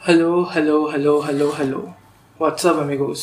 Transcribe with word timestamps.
hello 0.00 0.30
hello 0.44 0.76
hello 0.84 1.12
hello 1.20 1.46
hello 1.50 1.80
WhatsApp 2.40 2.76
amigos 2.76 3.22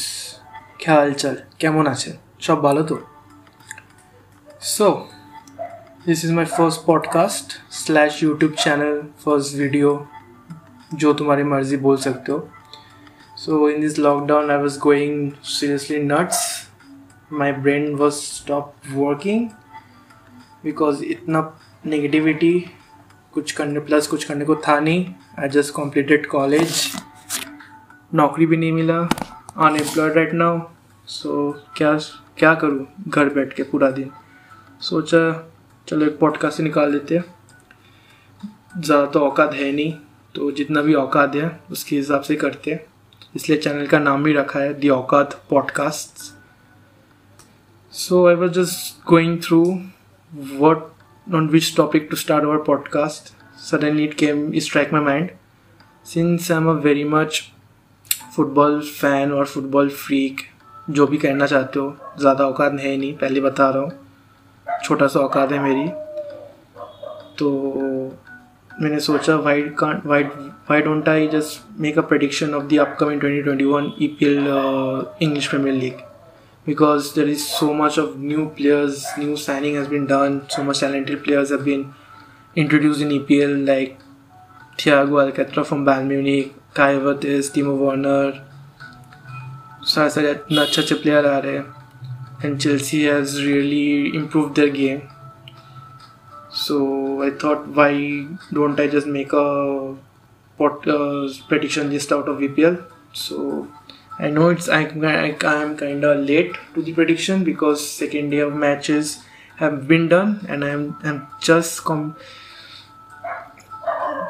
क्या 0.79 0.93
हाल 0.93 1.11
चाल 1.13 1.35
কেমন 1.59 1.85
আছেন 1.87 2.15
সব 2.39 2.57
ভালো 2.63 2.81
তো 2.83 2.95
so 4.73 4.87
this 6.05 6.19
is 6.25 6.33
my 6.33 6.45
first 6.57 6.79
podcast 6.85 7.47
slash 7.73 8.13
YouTube 8.23 8.51
channel 8.55 8.93
first 9.23 9.49
video 9.57 9.89
जो 10.93 11.13
तुम्हारी 11.13 11.43
मर्जी 11.43 11.77
बोल 11.77 11.97
सकते 11.97 12.29
हो 12.31 12.39
So 13.38 13.68
in 13.70 13.80
this 13.80 13.98
lockdown 13.98 14.50
I 14.50 14.58
was 14.58 14.78
going 14.80 15.30
seriously 15.44 15.98
nuts 16.02 16.38
my 17.32 17.52
brain 17.52 17.94
was 17.96 18.14
stop 18.14 18.72
working 18.92 19.48
because 20.64 21.04
इतना 21.04 21.42
नेगेटिविटी 21.86 22.52
कुछ 23.34 23.52
करने 23.52 23.80
प्लस 23.80 24.06
कुछ 24.06 24.24
करने 24.24 24.44
को 24.44 24.56
था 24.66 24.78
नहीं. 24.80 25.04
आई 25.38 25.48
जस्ट 25.48 25.74
कम्प्लीटेड 25.74 26.26
कॉलेज 26.26 26.90
नौकरी 28.12 28.46
भी 28.46 28.56
नहीं 28.56 28.72
मिला. 28.72 28.98
अनएम्प्लॉयड 28.98 30.16
राइट 30.16 30.32
नाउ 30.34 30.60
सो 31.08 31.50
क्या 31.76 31.96
क्या 32.38 32.54
करूँ? 32.54 32.86
घर 33.08 33.28
बैठ 33.34 33.52
के 33.52 33.62
पूरा 33.62 33.90
दिन. 33.90 34.10
सोचा, 34.80 35.50
चलो 35.88 36.06
एक 36.06 36.18
पॉडकास्ट 36.18 36.60
निकाल 36.60 36.92
देते 36.92 37.20
ज़्यादा 38.76 39.06
तो 39.06 39.20
औकात 39.20 39.54
है 39.54 39.72
नहीं 39.72 39.92
तो 40.34 40.50
जितना 40.52 40.82
भी 40.82 40.94
औकात 40.96 41.34
है, 41.34 41.58
उसके 41.70 41.96
हिसाब 41.96 42.22
से 42.22 42.36
करते 42.36 42.70
हैं. 42.70 42.84
इसलिए 43.34 43.58
चैनल 43.58 43.86
का 43.86 43.98
नाम 43.98 44.24
भी 44.24 44.32
रखा 44.32 44.60
है 44.60 44.74
दी 44.74 44.88
औकात 44.90 45.40
podcast 45.50 46.22
so 47.92 48.26
I 48.28 48.34
was 48.34 48.52
just 48.52 49.06
going 49.08 49.38
through 49.42 49.62
what 50.60 50.86
on 51.26 51.50
which 51.50 51.74
topic 51.74 52.08
to 52.10 52.16
start 52.16 52.44
our 52.44 52.58
podcast. 52.60 53.32
Suddenly 53.58 54.04
it 54.04 54.16
came, 54.16 54.54
it 54.54 54.62
struck 54.62 54.92
my 54.92 55.00
mind. 55.00 55.32
Since 56.06 56.50
I'm 56.50 56.68
a 56.68 56.80
very 56.80 57.04
much 57.06 57.40
football 58.36 58.80
fan 58.80 59.32
और 59.32 59.46
फुटबॉल 59.46 59.88
फ्रीक 59.90 60.40
जो 60.88 61.06
भी 61.06 61.18
कहना 61.18 61.46
चाहते 61.46 61.78
हो 61.78 61.96
ज़्यादा 62.18 62.44
औकात 62.44 62.72
है 62.80 62.96
नहीं 62.96 63.12
पहले 63.14 63.40
बता 63.40 63.68
रहा 63.70 63.82
हूँ 63.82 64.78
छोटा 64.84 65.06
सा 65.06 65.20
औकात 65.20 65.52
है 65.52 65.58
मेरी 65.62 65.88
तो 67.38 67.48
मैंने 68.82 68.98
सोचा 69.00 69.34
why 69.36 69.62
wait 69.80 70.32
why 70.70 70.80
don't 70.82 71.08
I 71.08 71.26
just 71.28 71.80
make 71.80 71.98
a 71.98 72.02
prediction 72.08 72.54
of 72.54 72.64
the 72.64 72.78
upcoming 72.80 73.20
twenty 73.20 73.42
twenty 73.42 73.64
one 73.64 73.90
E 74.02 74.06
P 74.18 74.26
L 74.26 74.46
English 75.22 75.48
Premier 75.48 75.74
League 75.74 76.02
because 76.66 77.14
there 77.14 77.28
is 77.28 77.42
so 77.44 77.72
much 77.74 77.98
of 77.98 78.18
new 78.18 78.44
players 78.56 79.04
new 79.18 79.36
signing 79.38 79.76
has 79.76 79.88
been 79.88 80.04
done 80.06 80.40
so 80.50 80.62
much 80.62 80.80
talented 80.80 81.22
players 81.24 81.52
have 81.52 81.62
been 81.62 81.84
introduce 82.56 83.00
in 83.02 83.12
E 83.12 83.18
P 83.28 83.38
L 83.40 83.56
like 83.66 83.98
Thiago 84.78 85.16
Alcantara 85.16 85.62
from 85.62 85.84
Bayern Munich 85.84 86.40
Kai Havertz 86.76 87.24
is 87.26 87.52
Timo 87.54 87.72
Werner 87.76 88.42
सारे 89.86 90.10
सारे 90.10 90.30
इतना 90.30 90.62
अच्छे 90.62 90.80
अच्छे 90.82 90.94
player 90.94 91.26
आ 91.26 91.38
रहे 91.38 91.56
हैं 91.56 92.44
and 92.44 92.58
Chelsea 92.58 93.02
has 93.02 93.38
really 93.40 94.16
improve 94.16 94.52
their 94.54 94.70
game 94.72 94.98
So 96.67 96.79
I 97.23 97.31
thought 97.43 97.65
why 97.75 98.09
don't 98.53 98.79
I 98.79 98.87
just 98.87 99.07
make 99.07 99.35
a 99.35 99.43
pot 100.57 100.87
uh, 100.87 101.27
prediction 101.47 101.89
list 101.89 102.11
out 102.11 102.27
of 102.27 102.39
EPL. 102.39 102.85
So 103.13 103.67
I 104.19 104.29
know 104.29 104.49
it's 104.49 104.69
I, 104.69 104.83
I, 104.83 105.35
I'm 105.43 105.75
kind 105.77 106.03
of 106.03 106.25
late 106.25 106.55
to 106.75 106.81
the 106.81 106.93
prediction 106.93 107.43
because 107.43 107.87
second 107.87 108.29
day 108.29 108.39
of 108.39 108.53
matches 108.53 109.23
have 109.57 109.87
been 109.87 110.07
done 110.07 110.45
and 110.47 110.63
I'm 110.63 110.97
I'm 111.03 111.27
just 111.39 111.83
com 111.83 112.15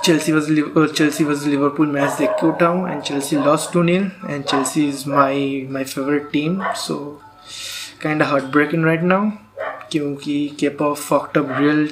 Chelsea 0.04 0.34
was 0.34 0.50
uh, 0.50 0.88
Chelsea 0.94 1.24
was 1.24 1.46
Liverpool 1.48 1.88
match 1.88 2.18
देख 2.20 2.30
के 2.40 2.48
उठा 2.48 2.72
and 2.92 3.04
Chelsea 3.04 3.38
lost 3.38 3.72
2 3.74 3.86
0 3.86 4.12
and 4.30 4.48
Chelsea 4.48 4.88
is 4.88 5.06
my 5.06 5.66
my 5.70 5.84
favorite 5.84 6.32
team 6.34 6.62
so 6.76 7.22
kind 8.00 8.22
of 8.22 8.28
heartbreaking 8.28 8.84
right 8.84 9.04
now 9.04 9.22
क्योंकि 9.92 10.58
Kepa 10.60 10.98
fucked 10.98 11.38
up 11.38 11.58
real 11.60 11.88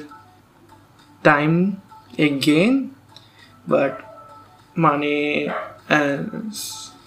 Time 1.23 1.81
again, 2.17 2.95
but 3.67 4.01
Mane 4.75 5.51
and 5.89 6.53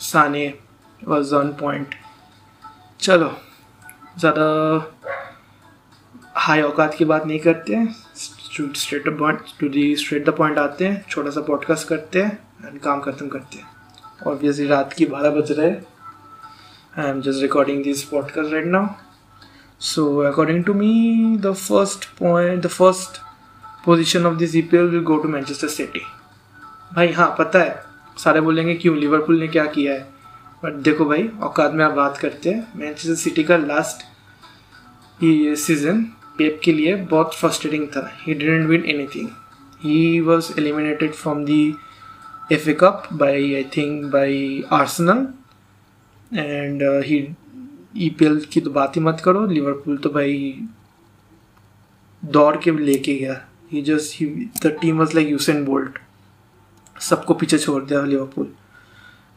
Sane 0.00 0.52
was 1.02 1.34
on 1.34 1.52
point 1.60 1.94
चलो, 3.00 3.30
ज़्यादा 4.18 4.46
high 6.36 6.62
औकात 6.62 6.94
की 6.94 7.04
बात 7.04 7.26
नहीं 7.26 7.38
करते 7.40 7.78
straight 8.16 9.08
point 9.18 9.40
to 9.60 9.68
the 9.68 9.94
straight 9.96 10.24
the 10.28 10.34
point 10.36 10.58
आते 10.58 10.88
हैं। 10.88 11.04
छोटा 11.08 11.30
सा 11.30 11.40
पॉडकास्ट 11.46 11.88
करते 11.88 12.22
हैं 12.22 12.66
एंड 12.66 12.80
काम 12.80 13.00
ख़त्म 13.00 13.28
करते 13.28 13.58
हैं। 13.58 13.66
ऑब्वियसली 14.32 14.66
रात 14.66 14.92
की 14.92 15.06
बारह 15.06 15.30
बज 15.30 15.52
रहे 15.52 15.70
I 15.70 17.10
am 17.10 17.20
just 17.22 17.42
recording 17.42 17.82
this 17.84 18.02
podcast 18.10 18.52
right 18.52 18.66
now 18.66 18.86
so 19.80 20.16
according 20.32 20.64
to 20.64 20.74
me 20.74 21.36
the 21.40 21.52
first 21.52 22.04
point 22.18 22.62
the 22.62 22.66
first 22.68 23.20
position 23.84 24.26
of 24.26 24.34
this 24.38 24.54
E 24.56 24.62
P 24.62 24.76
L 24.76 24.88
will 24.88 25.02
go 25.02 25.16
to 25.18 25.28
Manchester 25.28 25.68
City 25.68 26.00
भाई 26.92 27.12
हाँ 27.12 27.34
पता 27.38 27.58
है, 27.58 27.82
सारे 28.16 28.40
बोलेंगे 28.40 28.74
क्यों 28.76 28.96
लिवरपूल 28.96 29.38
ने 29.40 29.48
क्या 29.48 29.64
किया 29.66 29.92
है। 29.92 30.08
बट 30.62 30.72
देखो 30.84 31.04
भाई, 31.04 31.28
औकात 31.40 31.74
में 31.74 31.84
आप 31.84 31.92
बात 31.94 32.18
करते 32.18 32.50
हैं 32.50 32.78
मैनचेस्टर 32.78 33.14
सिटी 33.16 33.44
का 33.44 33.56
लास्ट 33.56 34.08
सीज़न 35.20 36.02
पेप 36.38 36.60
के 36.64 36.72
लिए 36.72 36.94
बहुत 36.96 37.34
फ्रस्ट्रेटिंग 37.34 37.86
था। 37.86 38.10
He 38.16 38.34
didn't 38.34 38.66
win 38.68 38.84
anything 38.86 39.28
he 39.82 40.20
was 40.20 40.52
eliminated 40.58 41.12
from 41.14 41.44
the 41.44 41.74
F 42.52 42.68
A 42.70 42.72
cup 42.80 43.08
by 43.12 43.54
I 43.54 43.64
think 43.76 44.04
by 44.12 44.64
Arsenal 44.72 45.26
and 46.32 46.82
he 47.06 47.18
E 47.96 48.10
P 48.18 48.24
L 48.24 48.40
की 48.52 48.60
तो 48.60 48.70
बात 48.70 48.96
ही 48.96 49.00
मत 49.02 49.20
करो 49.24 49.46
लिवरपूल 49.46 49.96
तो 49.98 50.10
भाई, 50.10 50.54
दौड़ 52.22 52.56
के 52.56 52.70
लेके 52.78 53.14
गया। 53.14 53.40
He 53.72 53.82
just 53.82 54.20
he 54.20 54.26
the 54.62 54.76
team 54.80 54.98
was 54.98 55.14
like 55.14 55.28
Usain 55.28 55.64
Bolt 55.64 55.98
सबको 57.00 57.34
पीछे 57.34 57.58
छोड़ 57.58 57.82
दिया 57.84 58.02
लिवरपूल 58.04 58.52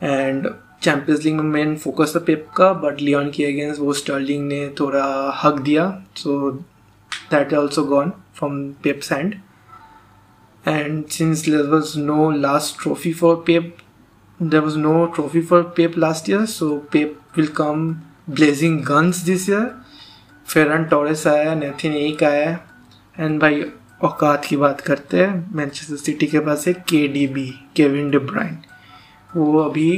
एंड 0.01 0.47
चैम्पियंस 0.81 1.23
लीग 1.23 1.33
में 1.35 1.43
मेन 1.43 1.75
फोकस 1.77 2.15
था 2.15 2.19
पेप 2.25 2.47
का 2.57 2.71
बट 2.83 3.01
लियोन 3.01 3.29
के 3.31 3.43
अगेंस्ट 3.45 3.79
वो 3.81 3.93
स्टर्लिंग 3.93 4.47
ने 4.47 4.67
थोड़ा 4.79 5.05
हक 5.43 5.59
दिया. 5.59 5.85
So 6.17 6.51
that 7.31 7.53
also 7.53 7.83
gone 7.85 8.11
from 8.37 8.57
Pep's 8.83 9.11
hand 9.11 9.35
and 10.63 11.05
since 11.09 11.45
there 11.49 11.65
was 11.67 11.97
no 11.99 12.29
last 12.31 12.81
trophy 12.81 13.13
for 13.13 13.35
Pep 13.47 13.75
there 14.39 14.61
was 14.61 14.77
no 14.77 15.05
trophy 15.15 15.41
for 15.41 15.61
Pep 15.77 15.97
last 15.97 16.29
year 16.29 16.45
so 16.45 16.75
Pep 16.93 17.17
will 17.37 17.47
come 17.57 17.93
blazing 18.29 18.79
guns 18.85 19.23
this 19.25 19.49
year 19.49 19.71
Ferran 20.47 20.83
Torres 20.85 21.25
आया 21.27 21.55
Nathan 21.55 21.93
एक 21.95 22.23
आया. 22.23 22.51
And 23.17 23.39
भाई 23.41 23.63
औकात 24.03 24.45
की 24.45 24.57
बात 24.57 24.81
करते 24.81 25.17
हैं 25.17 25.55
Manchester 25.55 25.95
City 25.95 26.27
के 26.27 26.39
पास 26.45 26.67
है 26.67 26.73
K 26.89 27.07
D 27.07 27.25
B 27.27 27.45
Kevin 27.75 28.09
De Bruyne 28.11 28.57
वो 29.35 29.59
अभी 29.59 29.91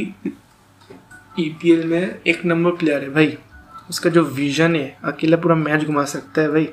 ईपीएल 1.39 1.81
e 1.81 1.85
में 1.85 2.21
एक 2.27 2.45
नंबर 2.45 2.71
प्लेयर 2.71 3.01
है 3.03 3.09
भाई। 3.13 3.37
उसका 3.89 4.09
जो 4.09 4.21
विजन 4.25 4.75
है, 4.75 4.97
अकेला 5.03 5.37
पूरा 5.37 5.55
मैच 5.55 5.83
घुमा 5.85 6.03
सकता 6.11 6.41
है 6.41 6.51
भाई। 6.51 6.67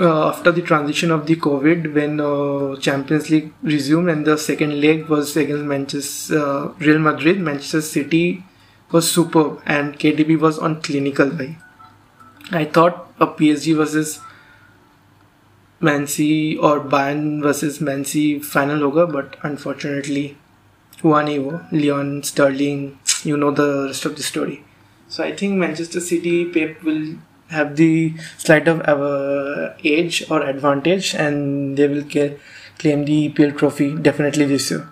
After 0.00 0.50
the 0.50 0.62
transition 0.66 1.12
of 1.12 1.24
the 1.24 1.34
Covid 1.42 1.86
when 1.94 2.18
Champions 2.82 3.30
League 3.30 3.50
resume 3.64 4.08
and 4.10 4.26
the 4.28 4.36
second 4.36 4.72
leg 4.74 5.04
was 5.10 5.36
against 5.38 5.64
Manchester 5.64 6.74
Real 6.82 6.98
Madrid 6.98 7.40
Manchester 7.42 7.80
City 7.82 8.26
was 8.90 9.04
super 9.04 9.72
and 9.72 9.94
KDB 9.96 10.36
was 10.36 10.58
on 10.58 10.74
clinical 10.84 11.30
भाई। 11.32 11.54
I 12.54 12.64
thought 12.76 12.94
a 13.20 13.24
P 13.38 13.50
H 13.50 13.58
G 13.60 13.74
versus 13.74 14.18
मैंसी 15.83 16.55
और 16.69 16.79
Bayern 16.93 17.41
versus 17.41 17.81
मैंसी 17.81 18.23
final 18.53 18.81
होगा 18.81 19.05
but 19.17 19.35
unfortunately 19.45 20.31
हुआ 21.03 21.21
नहीं 21.21 21.39
वो 21.39 21.59
Leon 21.73 22.19
Sterling 22.31 22.89
you 23.23 23.37
know 23.37 23.51
the 23.51 23.87
rest 23.87 24.05
of 24.05 24.15
the 24.15 24.23
story. 24.23 24.63
So 25.07 25.23
I 25.23 25.35
think 25.35 25.55
Manchester 25.55 25.99
City 25.99 26.45
Pep 26.45 26.83
will 26.83 27.15
have 27.49 27.75
the 27.75 28.13
slight 28.37 28.67
of 28.67 28.81
uh, 28.81 29.73
age 29.83 30.23
or 30.29 30.41
advantage, 30.41 31.15
and 31.15 31.77
they 31.77 31.87
will 31.87 32.03
get, 32.03 32.39
claim 32.77 33.05
the 33.05 33.29
EPL 33.29 33.57
trophy 33.57 33.95
definitely 33.95 34.45
this 34.45 34.69
year. 34.71 34.87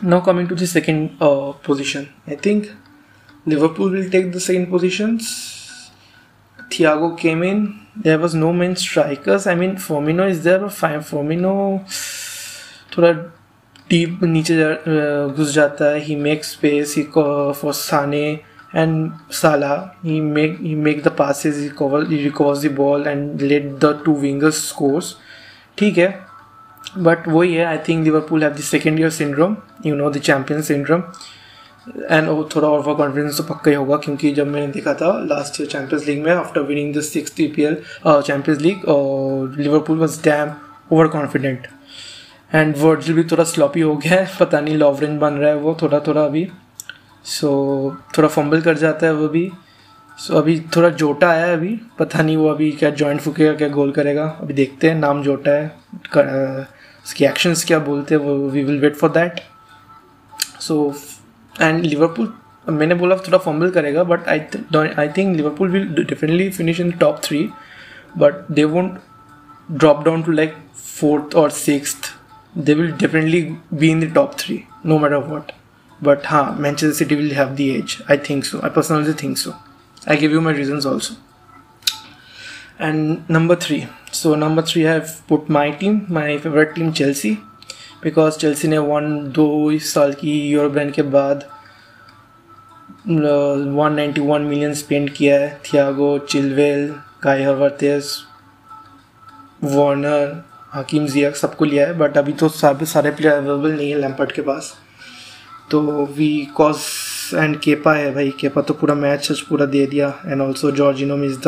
Now 0.00 0.20
coming 0.20 0.46
to 0.48 0.54
the 0.54 0.66
second 0.66 1.16
uh, 1.20 1.52
position, 1.52 2.12
I 2.26 2.36
think 2.36 2.70
Liverpool 3.44 3.90
will 3.90 4.08
take 4.08 4.32
the 4.32 4.40
second 4.40 4.68
positions. 4.68 5.90
Thiago 6.70 7.18
came 7.18 7.42
in. 7.42 7.81
There 7.95 8.17
was 8.17 8.33
no 8.33 8.51
main 8.51 8.75
strikers. 8.75 9.45
I 9.45 9.53
mean, 9.55 9.75
Firmino 9.77 10.27
is 10.29 10.43
there, 10.43 10.59
but 10.59 11.03
Firmino 11.09 11.79
थोड़ा 12.97 13.11
deep 13.89 14.23
नीचे 14.23 14.55
जा, 14.57 15.35
घुस 15.35 15.53
जाता 15.53 15.85
है. 15.85 15.99
He 15.99 16.15
make 16.15 16.43
space 16.45 16.95
he 16.97 17.03
for 17.13 17.73
Sane 17.73 18.23
and 18.75 19.11
Salah 19.31 19.75
he 20.05 20.19
make 20.21 20.57
he 20.61 20.73
make 20.75 21.03
the 21.03 21.15
passes 21.19 21.57
he 21.57 21.69
cover 21.79 22.07
he 22.09 22.17
recovers 22.23 22.65
the 22.65 22.71
ball 22.75 23.07
and 23.07 23.41
let 23.41 23.71
the 23.83 24.01
two 24.05 24.15
wingers 24.19 24.67
scores 24.69 25.15
ठीक 25.77 25.97
है? 25.97 26.09
But 26.97 27.27
वही 27.27 27.53
है 27.53 27.65
I 27.65 27.77
think 27.87 28.03
Liverpool 28.03 28.43
have 28.43 28.53
the 28.53 28.63
second 28.71 28.99
year 28.99 29.09
syndrome 29.09 29.55
you 29.85 29.95
know 29.95 30.09
the 30.11 30.17
champion 30.17 30.61
syndrome 30.61 31.03
and 31.87 32.27
वो 32.29 32.43
थोड़ा 32.55 32.67
over 32.67 32.93
confidence 32.93 33.37
तो 33.37 33.43
पक्का 33.43 33.71
ही 33.71 33.75
होगा 33.77 33.95
क्योंकि 33.97 34.31
जब 34.33 34.47
मैंने 34.47 34.67
देखा 34.67 34.93
था 34.93 35.11
लास्ट 35.25 35.59
ईयर 35.61 35.69
चैम्पियंस 35.69 36.07
लीग 36.07 36.23
में 36.25 36.31
after 36.31 36.61
winning 36.61 36.95
the 36.95 37.01
six 37.01 37.39
E 37.39 37.47
P 37.47 37.63
L 37.63 37.77
Champions 38.07 38.61
League 38.61 38.81
Liverpool 39.59 39.97
was 39.99 40.21
damn 40.23 40.53
overconfident 41.07 41.67
and 42.53 42.75
वर्डल 42.77 43.13
भी 43.13 43.23
थोड़ा 43.23 43.43
स्लॉपी 43.43 43.81
हो 43.81 43.95
गया 43.95 44.13
है 44.13 44.27
पता 44.39 44.59
नहीं 44.59 44.77
लॉवरेंज 44.77 45.19
बन 45.19 45.33
रहा 45.33 45.49
है 45.49 45.57
वो 45.57 45.77
थोड़ा 45.81 45.99
थोड़ा 45.99 46.23
अभी। 46.25 46.47
सो 47.25 47.47
so, 47.47 48.17
थोड़ा 48.17 48.27
फंबल 48.29 48.61
कर 48.61 48.77
जाता 48.77 49.05
है 49.05 49.13
वो 49.13 49.27
भी। 49.27 49.49
सो 50.17 50.33
so, 50.33 50.39
अभी 50.39 50.59
थोड़ा 50.75 50.89
जोटा 50.89 51.29
आया 51.29 51.45
है 51.45 51.53
अभी 51.53 51.79
पता 51.99 52.21
नहीं 52.21 52.37
वो 52.37 52.47
अभी 52.49 52.71
क्या 52.71 52.89
जॉइंट 52.91 53.21
फूकेगा 53.21 53.53
क्या 53.53 53.69
गोल 53.69 53.91
करेगा। 53.91 54.25
अभी 54.41 54.53
देखते 54.53 54.89
हैं 54.89 54.95
नाम 54.95 55.23
जोटा 55.23 55.51
है 55.51 55.67
कर, 56.13 56.65
उसकी 57.05 57.25
एक्शंस 57.25 57.65
क्या 57.65 57.79
बोलते 57.79 58.15
हैं 58.15 58.21
वो 58.21 58.35
we 58.49 58.63
will 58.63 58.79
wait 58.79 58.95
for 58.95 59.09
that 59.09 59.41
so 60.59 60.75
and 61.61 61.83
Liverpool 61.85 62.33
मैंने 62.69 62.95
बोला 62.95 63.15
थोड़ा 63.17 63.37
फॉम्बल 63.37 63.69
करेगा 63.69 64.03
but 64.03 64.27
I 64.27 64.39
I 64.97 65.07
think 65.17 65.35
Liverpool 65.35 65.69
will 65.69 65.87
definitely 65.95 66.49
finish 66.49 66.79
in 66.79 66.91
top 66.91 67.19
three 67.23 67.49
but 68.17 68.51
they 68.51 68.63
won't 68.65 68.97
drop 69.69 70.03
down 70.05 70.23
to 70.23 70.31
like 70.31 70.55
fourth 70.77 71.35
और 71.35 71.49
six 71.51 71.95
they 72.57 72.73
will 72.73 72.91
definitely 72.91 73.41
be 73.73 73.89
in 73.89 73.99
the 74.01 74.13
top 74.15 74.33
three 74.39 74.63
no 74.85 74.99
matter 74.99 75.15
what 75.29 75.51
but 76.01 76.25
हाँ 76.25 76.45
Manchester 76.59 76.97
City 76.97 77.15
will 77.15 77.31
have 77.31 77.55
the 77.55 77.61
edge 77.61 77.97
I 78.11 78.17
think 78.29 78.43
so 78.45 78.59
I 78.63 78.69
personally 78.69 79.13
think 79.23 79.37
so 79.37 79.53
I 80.09 80.17
give 80.17 80.31
you 80.31 80.41
my 80.41 80.53
reason 80.53 80.89
also 80.89 81.15
and 82.81 83.17
number 83.31 83.55
three 83.55 83.83
so 84.13 84.35
number 84.35 84.63
three 84.63 84.81
have 84.81 85.01
put 85.29 85.49
my 85.51 85.71
team 85.71 86.01
my 86.09 86.37
favourite 86.37 86.73
team 86.75 86.91
Chelsea 86.91 87.37
Because 88.05 88.37
Chelsea 88.37 88.65
ने 88.65 88.77
one 88.77 89.31
दो 89.31 89.77
साल 89.79 90.13
की 90.13 90.31
European 90.49 90.91
के 90.91 91.01
बाद 91.01 91.45
191 93.07 94.41
million 94.41 94.73
spend 94.73 95.09
किया 95.09 95.39
है। 95.39 95.61
Thiago 95.65 96.17
Chilwell 96.17 96.95
काई 97.23 97.43
हवर्तेस 97.43 98.23
Werner 99.63 100.43
Hakim 100.73 101.07
Ziyech 101.07 101.31
सबको 101.31 101.65
लिया 101.65 101.87
है। 101.87 101.97
बट 101.97 102.17
अभी 102.17 102.33
तो 102.33 102.49
सारे 102.49 102.85
सारे 102.85 103.11
प्लेयर 103.11 103.33
अवेलेबल 103.33 103.77
नहीं 103.77 103.89
है 103.91 103.99
लैम्पर्ट 104.01 104.31
के 104.31 104.41
पास। 104.41 104.73
तो 105.71 106.05
वी 106.05 106.47
कॉस 106.55 106.85
एंड 107.35 107.59
केपा 107.59 107.93
है 107.93 108.13
भाई। 108.15 108.29
केपा 108.39 108.61
तो 108.61 108.73
पूरा 108.73 108.95
मैच 108.95 109.41
पूरा 109.49 109.65
दे 109.65 109.85
दिया। 109.85 110.07
And 110.25 110.41
also 110.41 110.71
Jorginho 110.71 111.17
miss 111.17 111.37
the 111.37 111.47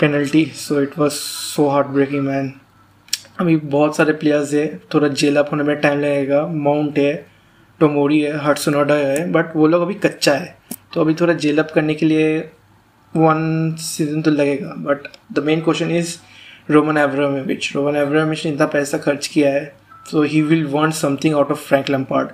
penalty 0.00 0.44
so 0.54 0.80
it 0.80 0.98
was 0.98 1.12
so 1.12 1.68
heartbreaking 1.86 2.24
man 2.24 2.52
अभी 3.38 3.56
बहुत 3.56 3.96
सारे 3.96 4.12
प्लेयर्स 4.12 4.52
है, 4.54 4.66
थोड़ा 4.94 5.08
जेल 5.08 5.36
अप 5.36 5.48
होने 5.52 5.62
में 5.64 5.76
टाइम 5.80 6.00
लगेगा। 6.00 6.46
माउंट 6.46 6.98
है 6.98 7.14
टोमोरी 7.80 8.20
है 8.20 8.38
हटसोनोडा 8.44 8.94
है 8.94 9.30
बट 9.32 9.54
वो 9.56 9.66
लोग 9.66 9.82
अभी 9.82 9.94
कच्चा 9.96 10.32
है। 10.34 10.56
तो 10.94 11.00
अभी 11.00 11.14
थोड़ा 11.14 11.34
जेल 11.34 11.58
अप 11.58 11.70
करने 11.74 11.94
के 11.94 12.06
लिए 12.06 12.38
वन 13.14 13.74
सीज़न 13.80 14.22
तो 14.22 14.30
लगेगा। 14.30 14.74
But 14.78 15.06
the 15.32 15.44
main 15.44 15.60
question 15.60 15.90
is 15.96 16.16
Roman 16.70 16.96
Abramovich 16.98 17.72
Roman 17.76 17.96
Abramovich 17.96 18.44
ने 18.46 18.52
इतना 18.52 18.66
पैसा 18.66 18.98
खर्च 18.98 19.26
किया 19.26 19.52
है 19.52 19.64
so 20.06 20.22
he 20.22 20.42
will 20.42 20.66
want 20.66 20.94
something 20.94 21.34
out 21.34 21.50
of 21.50 21.66
Frank 21.68 21.90
Lampard 21.90 22.28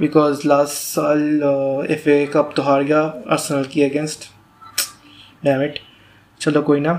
because 0.00 0.46
last 0.48 0.74
साल 0.74 1.86
एफ़ 1.90 2.08
ए 2.08 2.24
कप 2.34 2.52
तो 2.56 2.62
हार 2.62 2.82
गया 2.82 3.00
अर्सनल 3.00 3.64
की 3.72 3.82
अगेंस्ट 3.82 4.28
डैमिट 5.44 5.78
चलो 6.40 6.62
कोई 6.62 6.80
ना। 6.80 6.98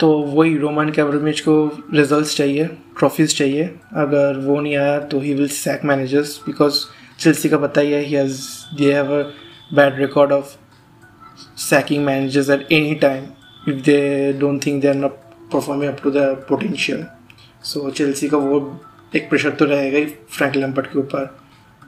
तो 0.00 0.12
वही 0.18 0.56
रोमन 0.58 0.90
कैवरमिच 0.90 1.40
को 1.40 1.54
रिजल्ट्स 1.94 2.36
चाहिए 2.36 2.64
ट्रॉफीज 2.98 3.36
चाहिए। 3.38 3.64
अगर 3.96 4.38
वो 4.38 4.60
नहीं 4.60 4.76
आया 4.76 4.98
तो 5.00 5.20
he 5.20 5.34
will 5.34 5.48
sack 5.48 5.84
managers 5.84 6.36
because 6.46 6.74
Chelsea 7.18 7.48
का 7.48 7.58
पता 7.58 7.80
ही 7.80 7.92
है 7.92 8.00
he 8.04 8.14
has 8.14 8.40
they 8.76 8.92
have 8.92 9.12
a 9.14 9.22
bad 9.74 9.98
record 10.00 10.32
of 10.32 10.56
sacking 11.56 12.04
managers 12.04 12.50
at 12.50 12.66
any 12.72 12.94
time 12.94 13.24
if 13.68 13.82
they 13.82 14.32
don't 14.32 14.64
think 14.66 14.80
they 14.82 14.88
are 14.88 14.94
not 14.94 15.16
performing 15.52 15.92
up 15.92 16.02
to 16.02 16.10
the 16.10 16.44
potential 16.48 17.04
so 17.62 17.90
Chelsea 17.90 18.28
का 18.28 18.36
वो 18.36 18.80
एक 19.16 19.28
pressure 19.28 19.50
तो 19.50 19.64
रहेगा 19.64 19.98
ही 19.98 20.04
Frank 20.06 20.56
Lampard 20.56 20.86
के 20.86 20.98
ऊपर। 20.98 21.38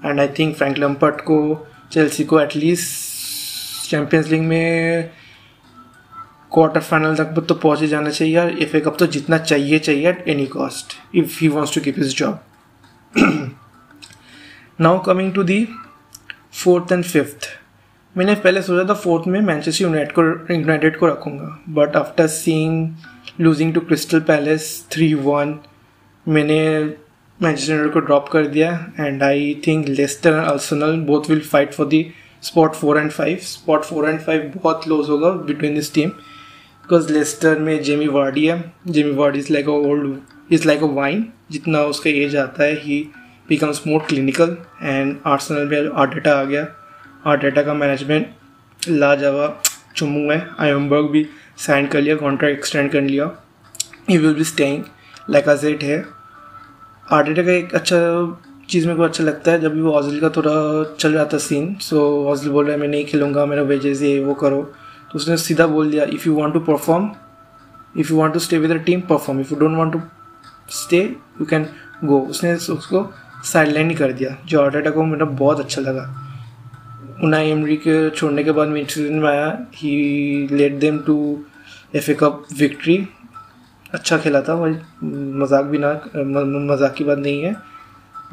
And 0.05 0.21
I 0.21 0.29
think 0.39 0.57
Frank 0.57 0.79
Lampard 0.79 1.21
को 1.21 1.67
Chelsea 1.93 2.25
को 2.25 2.41
at least 2.41 3.91
Champions 3.91 4.29
League 4.29 4.43
में 4.43 5.11
क्वार्टर 6.53 6.81
फाइनल 6.81 7.15
तक 7.17 7.45
तो 7.49 7.55
पहुँच 7.57 7.81
ही 7.81 7.89
जाना 7.89 8.11
चाहिए 8.11 8.37
और 8.39 8.59
एफ़ 8.63 8.77
ए 8.77 8.81
कप 8.81 8.97
तो 8.99 9.07
जितना 9.09 9.39
चाहिए 9.41 9.79
चाहिए 9.79 10.09
at 10.09 10.29
any 10.29 10.47
cost 10.49 10.95
if 11.17 11.39
he 11.41 11.49
wants 11.49 11.75
to 11.75 11.81
keep 11.81 11.99
his 11.99 12.17
job 12.17 13.55
now 14.81 15.03
coming 15.03 15.33
to 15.35 15.43
the 15.45 15.65
fourth 16.55 16.93
and 16.93 17.05
fifth 17.05 17.49
मैंने 18.15 18.35
पहले 18.37 18.63
सोचा 18.63 18.89
था 18.89 18.95
फोर्थ 18.97 19.27
में 19.27 19.41
मैनचेस्टर 19.41 19.85
यूनाइटेड 19.85 20.13
को 20.13 20.23
यूनाइटेड 20.55 20.99
को 20.99 21.07
रखूँगा 21.07 21.59
but 21.75 21.97
after 21.97 22.27
seeing 22.29 23.41
losing 23.41 23.73
to 23.75 23.81
Crystal 23.83 24.21
Palace 24.23 24.65
three 24.93 25.13
one 25.21 25.59
मैंने 26.27 26.59
मैनचेस्टर 27.41 27.73
यूनाइटेड 27.73 27.93
को 27.93 28.01
ड्रॉप 28.01 28.29
कर 28.33 28.47
दिया 28.49 28.73
and 29.01 29.23
I 29.23 29.55
think 29.67 29.89
Leicester 29.89 30.33
and 30.33 30.45
Arsenal 30.45 30.97
both 31.07 31.31
will 31.31 31.41
fight 31.43 31.73
for 31.75 31.87
the 31.87 32.05
spot 32.43 32.75
four 32.75 32.99
and 32.99 33.11
five 33.11 33.39
spot 33.43 33.85
four 33.85 34.09
and 34.09 34.21
five 34.21 34.53
बहुत 34.57 34.85
close 34.85 35.09
होगा 35.09 35.31
between 35.43 35.75
this 35.75 35.93
team 35.95 36.11
because 36.85 37.13
Leicester 37.13 37.59
में 37.59 37.83
Jamie 37.83 38.07
Vardy 38.09 38.47
है. 38.47 38.73
Jamie 38.89 39.15
Vardy 39.17 39.39
is 39.39 39.53
like 39.53 39.69
a 39.69 39.73
old 39.89 40.53
is 40.53 40.67
like 40.69 40.83
a 40.83 40.87
wine 40.95 41.27
जितना 41.51 41.83
उसका 41.85 42.11
age 42.11 42.37
आता 42.37 42.63
है 42.65 42.75
he 42.81 43.01
becomes 43.49 43.83
more 43.87 44.01
clinical 44.09 44.57
and 44.83 45.17
Arsenal 45.27 45.69
में 45.69 45.91
Arteta 45.93 46.39
आ 46.41 46.45
गया. 46.45 46.67
आर्टेटा 47.27 47.63
का 47.63 47.75
मैनेजमेंट 47.75 48.89
लाजवाब 48.89 49.63
चुमू 49.97 50.31
है. 50.31 50.47
आयम्बर्ग 50.61 51.11
भी 51.11 51.27
साइन 51.59 51.87
कर 51.87 52.01
लिया 52.01 52.17
कॉन्ट्रैक्ट 52.17 52.59
एक्सटेंड 52.59 52.91
कर 52.93 53.01
लिया. 53.03 53.31
You 54.11 54.21
will 54.21 54.35
be 54.35 54.45
staying 54.45 54.85
like 55.31 55.49
a 55.49 55.57
set 55.57 55.83
है. 55.83 56.05
आर्टेटा 57.07 57.43
का 57.43 57.53
एक 57.53 57.75
अच्छा 57.75 57.99
चीज़ 58.71 58.87
मेरे 58.87 58.97
को 58.97 59.03
अच्छा 59.03 59.25
लगता 59.25 59.53
है, 59.53 59.61
जब 59.61 59.75
भी 59.75 59.81
वो 59.81 59.93
ऑजिल 59.93 60.21
का 60.21 60.29
थोड़ा 60.31 60.53
चल 61.01 61.13
रहा 61.13 61.25
था 61.33 61.39
सीन 61.39 61.75
सो 61.81 62.01
ऑजिल 62.31 62.51
बोल 62.51 62.65
रहा 62.65 62.75
है, 62.75 62.81
मैं 62.81 62.89
नहीं 62.89 63.05
खेलूँगा, 63.07 63.45
मेरा 63.47 63.63
वेजेस 63.63 64.03
ये, 64.03 64.19
वो 64.21 64.35
करो. 64.35 64.63
तो 65.13 65.19
उसने 65.19 65.37
सीधा 65.37 65.67
बोल 65.67 65.91
दिया 65.91 66.05
if 66.15 66.29
you 66.29 66.35
want 66.37 66.53
to 66.55 66.61
perform 66.61 67.11
if 67.95 68.13
you 68.13 68.19
want 68.19 68.33
to 68.35 68.39
stay 68.41 68.59
with 68.59 68.77
team 68.85 69.01
perform 69.09 69.41
if 69.41 69.53
you 69.53 69.59
don't 69.61 69.77
want 69.79 69.93
to 69.93 70.01
stay 70.73 70.99
you 71.41 71.47
can 71.47 71.67
go 72.05 72.21
उसने 72.31 72.55
उसको 72.55 73.05
साइडलाइन 73.45 73.91
ही 73.91 73.97
कर 73.97 74.13
दिया। 74.13 74.37
जो 74.47 74.61
आर्टेटा 74.61 74.91
को 74.91 75.05
मेरा 75.05 75.25
बहुत 75.25 75.61
अच्छा 75.61 75.81
लगा। 75.81 76.05
उनाई 77.25 77.51
एमरी 77.51 77.77
के 77.77 77.95
छोड़ने 78.11 78.45
के 78.45 78.53
बाद 78.53 78.77
सीज़न 78.89 79.15
में 79.15 79.29
आया। 79.29 79.49
He 79.75 80.49
let 80.51 80.79
them 80.81 80.99
to 81.07 81.17
F 81.95 82.11
A 82.11 82.15
cup 82.21 82.45
victory 82.59 82.97
अच्छा 83.95 84.19
खेला 84.19 84.41
था, 84.43 84.55
वही 84.55 84.75
मज़ाक 85.39 85.65
भी 85.65 85.79
ना 85.79 85.93
मज़ाक 86.73 86.95
की 86.95 87.05
बात 87.05 87.19
नहीं 87.19 87.43
है। 87.43 87.55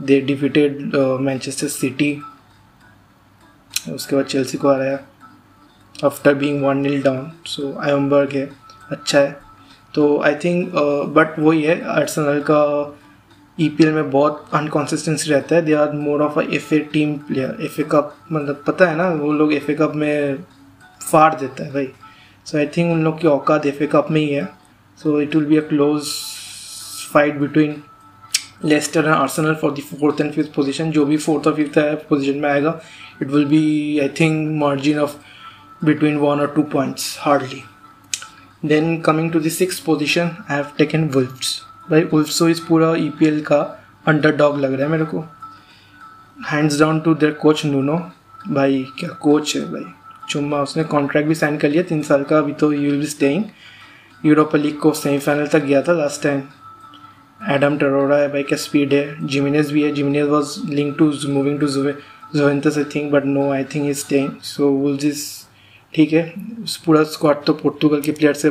दे 0.01 0.19
डिफिटेड 0.21 0.95
मैनचेस्टर 0.95 1.67
सिटी 1.67 2.11
उसके 3.93 4.15
बाद 4.15 4.25
चेल्सी 4.25 4.57
को 4.57 4.67
आ 4.67 4.73
हराया। 4.75 4.99
After 6.05 6.33
being 6.33 6.63
one 6.63 6.77
nil 6.77 7.01
down 7.03 7.29
so 7.47 7.73
Aubameyang 7.81 8.33
है 8.33 8.49
अच्छा 8.91 9.19
है। 9.19 9.37
तो 9.93 10.17
आई 10.23 10.35
थिंक 10.43 10.71
बट 11.15 11.39
वही 11.39 11.63
है 11.63 11.81
आर्सनल 11.91 12.39
का 12.49 12.61
ई 13.57 13.69
e 13.79 13.85
में 13.85 14.09
बहुत 14.11 14.45
अनकॉन्सिस्टेंसी 14.53 15.29
रहता 15.31 15.55
है। 15.55 15.61
They 15.61 15.73
are 15.73 15.91
more 15.93 16.21
of 16.21 16.39
a 16.39 16.43
F 16.55 16.73
A 16.73 16.79
team 16.93 17.13
player 17.27 17.57
F 17.65 17.79
A 17.81 17.83
cup 17.91 18.15
मतलब 18.31 18.63
पता 18.67 18.87
है 18.89 18.95
ना, 18.95 19.09
वो 19.09 19.31
लोग 19.33 19.53
एफ़ 19.53 19.71
ए 19.71 19.75
कप 19.75 19.95
में 19.95 20.43
फाड़ 21.01 21.33
देता 21.35 21.63
है 21.63 21.71
भाई। 21.73 21.87
सो 22.45 22.57
आई 22.57 22.67
थिंक 22.77 22.91
उन 22.91 23.03
लोग 23.03 23.19
की 23.21 23.27
औकात 23.27 23.65
एफ़ 23.65 23.83
ए 23.83 23.87
कप 23.91 24.07
में 24.11 24.21
ही 24.21 24.29
है। 24.29 24.47
So 24.99 25.19
it 25.21 25.35
will 25.35 25.45
be 25.45 25.57
a 25.57 25.61
close 25.69 26.11
fight 27.13 27.37
between 27.39 27.75
Leicester 28.65 29.05
and 29.05 29.13
Arsenal 29.13 29.53
for 29.61 29.71
the 29.71 29.81
fourth 29.89 30.21
and 30.21 30.31
fifth 30.33 30.53
position 30.53 30.91
जो 30.91 31.05
भी 31.05 31.17
फोर्थ 31.17 31.47
और 31.47 31.55
फिफ्थ 31.55 31.79
पोजिशन 32.09 32.39
में 32.39 32.49
आएगा 32.49 32.79
it 33.21 33.27
will 33.27 33.45
be 33.45 33.99
I 33.99 34.09
think 34.19 34.49
margin 34.59 34.99
of 34.99 35.15
between 35.81 36.17
one 36.17 36.39
और 36.39 36.53
two 36.55 36.63
points 36.71 37.15
hardly 37.19 37.61
then 38.63 38.99
coming 39.01 39.31
to 39.31 39.39
the 39.39 39.49
six 39.49 39.79
position 39.79 40.31
I 40.49 40.55
have 40.55 40.65
taken 40.77 41.03
Wolves 41.09 41.59
भाई 41.91 42.03
उल्फसो 42.03 42.47
इस 42.49 42.59
पूरा 42.59 42.93
ई 42.95 43.09
e 43.19 43.41
का 43.41 43.59
अंडर 44.07 44.35
डॉग 44.35 44.59
लग 44.59 44.73
रहा 44.73 44.83
है 44.83 44.91
मेरे 44.91 45.05
को 45.05 45.25
hands 46.37 46.79
down 46.79 46.99
to 46.99 47.13
there 47.15 47.31
coach 47.41 47.65
Nuno 47.65 47.97
भाई 48.47 48.85
क्या 48.99 49.09
कोच 49.21 49.55
है 49.55 49.61
भाई 49.71 49.85
चुम्मा 50.29 50.61
उसने 50.61 50.83
कॉन्ट्रैक्ट 50.85 51.27
भी 51.27 51.35
साइन 51.35 51.57
कर 51.57 51.69
लिया 51.69 51.83
तीन 51.83 52.01
साल 52.01 52.23
का 52.23 52.37
अभी 52.37 52.53
तो 52.53 52.71
you 52.73 52.91
will 52.91 53.05
staying 53.07 53.43
Europa 54.23 54.57
League 54.57 54.77
को 54.77 54.93
सेमीफाइनल 54.95 55.47
तक 55.47 55.63
गया 55.63 55.81
था 55.81 55.93
लास्ट 55.93 56.23
टाइम 56.23 56.41
एडम 57.49 57.77
टरोरा 57.77 58.17
है 58.17 58.27
भाई 58.27 58.43
क्या 58.43 58.57
स्पीड 58.59 58.93
है 58.93 59.27
जिमिनेज 59.27 59.71
भी 59.71 59.83
है 59.83 59.91
Jimenez 59.93 60.27
was 60.27 60.59
link 60.69 60.97
to 60.97 61.11
moving 61.29 61.59
to 61.59 61.67
Juventus 61.67 62.77
I 62.77 62.83
think 62.95 63.11
but 63.11 63.25
no 63.27 63.51
I 63.51 63.63
think 63.65 63.89
is 63.89 63.99
staying 63.99 64.31
so 64.45 64.69
Wolves 64.71 65.47
ठीक 65.93 66.13
है 66.13 66.23
पूरा 66.85 67.03
स्क्वाड 67.13 67.43
तो 67.45 67.53
पोर्तुगल 67.61 68.01
के 68.01 68.11
प्लेयर 68.11 68.33
से 68.35 68.49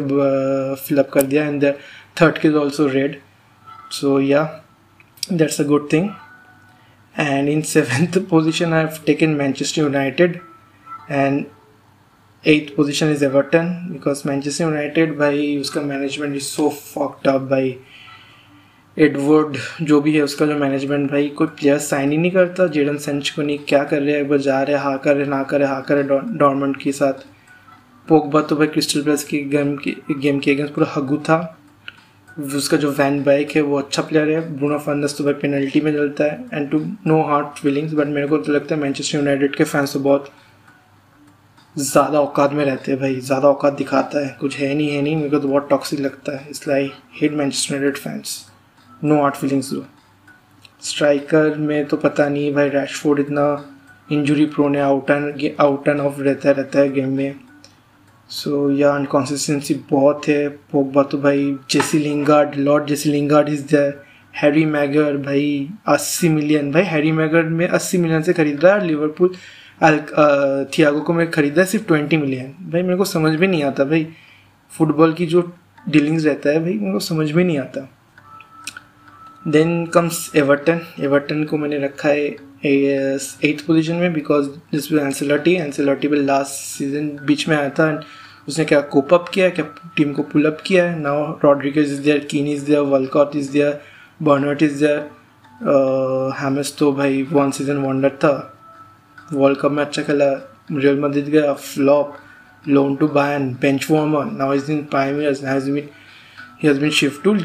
फिलअप 0.86 1.10
कर 1.12 1.22
दिया 1.22 1.44
and 1.44 1.64
the 1.64 1.74
third 2.20 2.38
keys 2.38 2.54
also 2.56 2.86
red 2.88 3.20
so 3.92 4.20
yeah 4.20 4.44
that's 5.32 5.60
a 5.60 5.64
good 5.64 5.92
thing 5.92 6.08
and 7.14 7.48
in 7.48 7.62
seventh 7.64 8.16
position 8.28 8.72
I 8.72 8.80
have 8.80 9.04
taken 9.04 9.36
Manchester 9.36 9.82
United 9.82 10.40
and 11.10 11.50
eighth 12.44 12.76
position 12.76 13.08
is 13.08 13.22
Everton 13.22 13.92
because 13.92 14.24
Manchester 14.24 14.64
United 14.64 15.16
भाई 15.18 15.56
उसका 15.60 15.80
management 15.82 16.36
is 16.36 16.44
so 16.44 16.68
fucked 16.70 17.28
up 17.28 17.48
भाई 17.50 17.76
Edward 18.98 19.56
जो 19.82 20.00
भी 20.00 20.14
है 20.14 20.22
उसका 20.22 20.46
जो 20.46 20.54
management 20.56 21.10
भाई 21.10 21.28
कोई 21.38 21.46
प्लेयर 21.48 21.78
साइन 21.80 22.10
ही 22.12 22.16
नहीं 22.18 22.30
करता। 22.30 22.66
जेडन 22.68 22.96
सेंच 22.98 23.28
को 23.30 23.42
नहीं 23.42 23.58
क्या 23.68 23.82
कर 23.84 24.02
रहे 24.02 24.14
हैं? 24.14 24.38
जा 24.38 24.62
रहे 24.62 24.76
हाँ 24.76 24.98
कर 24.98 25.16
रहे 25.16 25.26
ना 25.26 25.42
करे 25.42 25.66
हाँ 25.66 25.82
करे 25.82 26.02
डॉर्मेंट 26.02 26.76
के 26.82 26.92
साथ। 26.92 27.24
पोकबा 28.08 28.40
तो 28.40 28.56
भाई 28.56 28.66
क्रिस्टल 28.66 29.02
प्लेस 29.02 29.24
की 29.24 29.38
गेम 29.46 29.76
की 29.76 29.96
गेम 30.12 30.38
के 30.40 30.54
अगेंस्ट 30.54 30.74
पूरा 30.74 30.86
हगू 30.94 31.16
था। 31.18 31.38
उसका 32.36 32.76
जो 32.76 32.90
वैन 32.92 33.22
बाइक 33.24 33.50
है 33.50 33.62
वो 33.62 33.78
अच्छा 33.78 34.02
प्लेयर 34.02 34.30
है। 34.30 34.40
ब्रूनो 34.56 34.78
फर्नस 34.78 35.16
तो 35.18 35.24
भाई 35.24 35.34
पेनल्टी 35.36 35.80
में 35.80 35.92
चलता 35.92 36.24
है। 36.24 36.44
And 36.54 36.70
to 36.70 36.78
no 37.06 37.22
hard 37.24 37.58
feelings 37.58 37.94
but 37.94 38.06
मेरे 38.08 38.26
को 38.28 38.38
तो 38.38 38.52
लगता 38.52 38.74
है 38.74 38.80
मैनचेस्टर 38.80 39.18
यूनाइटेड 39.18 39.56
के 39.56 39.64
फैंस 39.64 39.92
तो 39.92 40.00
बहुत 40.00 40.30
ज़्यादा 41.76 42.20
औकात 42.20 42.52
में 42.52 42.64
रहते 42.64 42.92
हैं 42.92 43.00
भाई। 43.00 43.16
ज़्यादा 43.16 43.48
औकात 43.48 43.72
दिखाता 43.74 44.26
है। 44.26 44.36
कुछ 44.40 44.58
है 44.58 44.74
नहीं 44.74 44.90
है 44.90 45.02
नहीं। 45.02 45.16
मेरे 45.16 45.30
को 45.30 45.38
तो 45.38 45.48
बहुत 45.48 45.68
टॉक्सिक 45.70 46.00
लगता 46.00 46.38
है। 46.38 46.46
इसलिए 46.50 46.76
I 46.76 46.90
hate 47.20 47.32
Manchester 47.32 47.74
United 47.74 48.02
fans 48.02 48.38
no 49.04 49.20
hard 49.22 49.34
feelings 49.34 49.72
दो 49.72 49.84
स्ट्राइकर 50.82 51.56
में 51.58 51.84
तो 51.86 51.96
पता 51.96 52.28
नहीं 52.28 52.52
भाई 52.54 52.68
रैशफोर्ड 52.68 53.20
इतना 53.20 53.44
इंजुरी 54.12 54.44
प्रोन 54.46 54.76
है 54.76 54.82
out 54.82 55.10
and 55.10 55.50
out 55.60 55.88
and 55.88 56.00
off 56.00 56.20
रहता 56.20 56.50
रहता 56.50 56.78
है 56.78 56.92
गेम 56.92 57.16
में। 57.16 57.34
सो 58.30 58.70
या 58.70 58.90
अनकॉन्सिस्टेंसी 58.90 59.74
बहुत 59.90 60.28
है। 60.28 60.48
पोगबा 60.48 61.02
तो 61.02 61.18
भाई 61.18 61.54
Jesse 61.70 61.98
Lingard 61.98 62.56
lord 62.56 62.86
Jesse 62.86 63.10
Lingard 63.10 63.48
is 63.48 63.62
there 63.66 64.00
Harry 64.34 64.64
Maguire 64.64 65.16
भाई, 65.16 65.68
अस्सी 65.88 66.28
मिलियन 66.28 66.70
भाई 66.72 66.82
हैरी 66.84 67.12
मैगर 67.12 67.42
में 67.42 67.66
अस्सी 67.68 67.98
मिलियन 67.98 68.22
से 68.22 68.32
खरीद 68.32 68.66
है 68.66 68.86
लिवरपूल 68.86 69.34
थियागो 70.72 71.00
को 71.00 71.12
मैं 71.12 71.30
खरीदा 71.30 71.64
सिर्फ़ 71.64 71.86
ट्वेंटी 71.86 72.16
मिलियन 72.16 72.54
भाई, 72.70 72.82
मेरे 72.82 72.96
को 72.96 73.04
समझ 73.04 73.38
में 73.40 73.46
नहीं 73.48 73.62
आता 73.64 73.84
भाई। 73.84 74.06
फुटबॉल 74.72 75.12
की 75.12 75.26
जो 75.26 75.42
डीलिंग्स 75.88 76.24
रहता 76.24 76.50
है 76.50 76.60
भाई, 76.60 76.72
मेरे 76.72 76.92
को 76.92 77.00
समझ 77.00 77.30
में 77.32 77.44
नहीं 77.44 77.58
आता। 77.58 77.88
देन 79.46 79.84
कम्स 79.86 80.30
एवर्टन 80.36 80.80
एवर्टन 81.00 81.44
को 81.44 81.56
मैंने 81.58 81.78
रखा 81.78 82.08
है 82.08 82.24
एट्थ 83.44 83.64
पोजीशन 83.66 83.94
में 83.94 84.12
because 84.12 84.46
this 84.72 84.90
will 84.92 85.00
Ancelotti 85.00 85.54
Ancelotti 85.54 86.08
will 86.08 86.24
last 86.26 86.52
season 86.52 87.08
बीच 87.26 87.48
में 87.48 87.56
आया 87.56 87.68
था 87.68 87.86
उसने 88.48 88.64
क्या 88.64 88.80
कोप 88.92 89.14
अप 89.14 89.28
किया, 89.34 89.48
क्या 89.48 89.64
टीम 89.96 90.12
को 90.12 90.22
पुल 90.22 90.44
अप 90.46 90.58
किया 90.66 90.84
है? 90.84 90.98
Now 91.00 91.38
Rodriguez 91.44 91.92
is 91.92 92.02
there 92.02 92.18
Kean 92.30 92.46
is 92.46 92.64
there 92.66 92.80
Walcott 92.92 93.36
is 93.36 93.50
there 93.52 93.80
Bernard 94.22 94.62
is 94.62 94.78
there 94.80 94.98
James 96.38 96.74
तो 96.78 96.92
भाई 96.92 97.22
वन 97.32 97.50
सीज़न 97.50 97.78
वंडर 97.84 98.10
था। 98.24 98.32
वर्ल्ड 99.32 99.58
कप 99.58 99.72
में 99.72 99.84
अच्छा 99.84 100.02
खेला 100.02 100.30
रियल 100.72 101.00
मदद 101.00 101.28
गया 101.28 101.52
flop 101.52 102.16
loan 102.64 102.96
to 102.96 103.08
Bayern 103.08 103.52
bench 103.60 103.90
warmer 103.90 104.24
now 104.32 104.54
is 104.54 104.70
in 104.72 104.82
prime 104.90 105.20
has 105.20 105.70
been 106.80 106.90
shift 106.90 107.22
to 107.24 107.36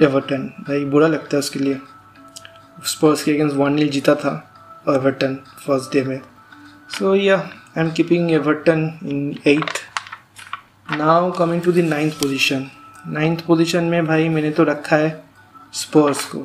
Everton 0.00 0.42
भाई, 0.60 0.84
बुरा 0.84 1.06
लगता 1.08 1.36
है 1.36 1.38
उसके 1.38 1.58
लिए। 1.58 1.80
स्पर्स 2.86 3.22
के 3.24 3.32
अगेंस्ट 3.34 3.56
वन 3.56 3.72
नील 3.72 3.88
जीता 3.90 4.14
था 4.14 4.32
एवर्टन 4.88 5.34
फ़र्स्ट 5.66 5.92
डे 5.92 6.02
में। 6.04 6.20
So 6.98 7.14
yeah 7.14 7.36
I 7.36 7.84
am 7.84 7.90
keeping 7.90 8.30
Everton 8.32 8.82
in 9.04 9.36
eight 9.46 9.70
now 10.88 11.30
coming 11.32 11.62
to 11.62 11.72
the 11.72 11.78
ninth 11.88 12.14
position 12.14 12.66
ninth 13.08 13.44
position 13.46 13.84
में 13.84 14.06
भाई, 14.06 14.28
मैंने 14.28 14.50
तो 14.50 14.64
रखा 14.64 14.96
है 14.96 15.24
स्पर्स 15.72 16.24
को। 16.24 16.38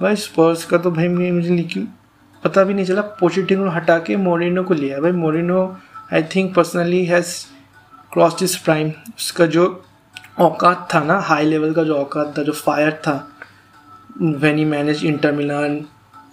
भाई 0.00 0.16
स्पर्स 0.16 0.64
का 0.64 0.78
तो 0.78 0.90
भाई 0.90 1.08
मुझे 1.08 1.50
लेकिन 1.50 1.88
पता 2.42 2.64
भी 2.64 2.74
नहीं 2.74 2.84
चला 2.86 3.02
पोचिटिनो 3.20 3.70
हटा 3.70 3.98
के 3.98 4.16
मोरिनो 4.16 4.62
को 4.64 4.74
लिया 4.74 5.00
भाई 5.00 5.12
Mourinho 5.12 5.60
I 6.12 6.22
think 6.34 6.54
personally 6.54 7.04
has 7.06 7.36
cross 8.12 8.38
this 8.40 8.56
prime 8.56 8.92
उसका 9.16 9.46
जो 9.46 9.64
औकात 10.40 10.88
था 10.94 11.02
ना 11.04 11.18
हाई 11.20 11.44
लेवल 11.44 11.74
का 11.74 11.82
जो 11.84 11.94
औकात 11.96 12.34
था 12.38 12.42
जो 12.42 12.52
फायर 12.52 12.92
था 13.06 13.16
when 14.22 14.58
he 14.58 14.64
manage 14.66 15.02
Milan, 15.36 15.86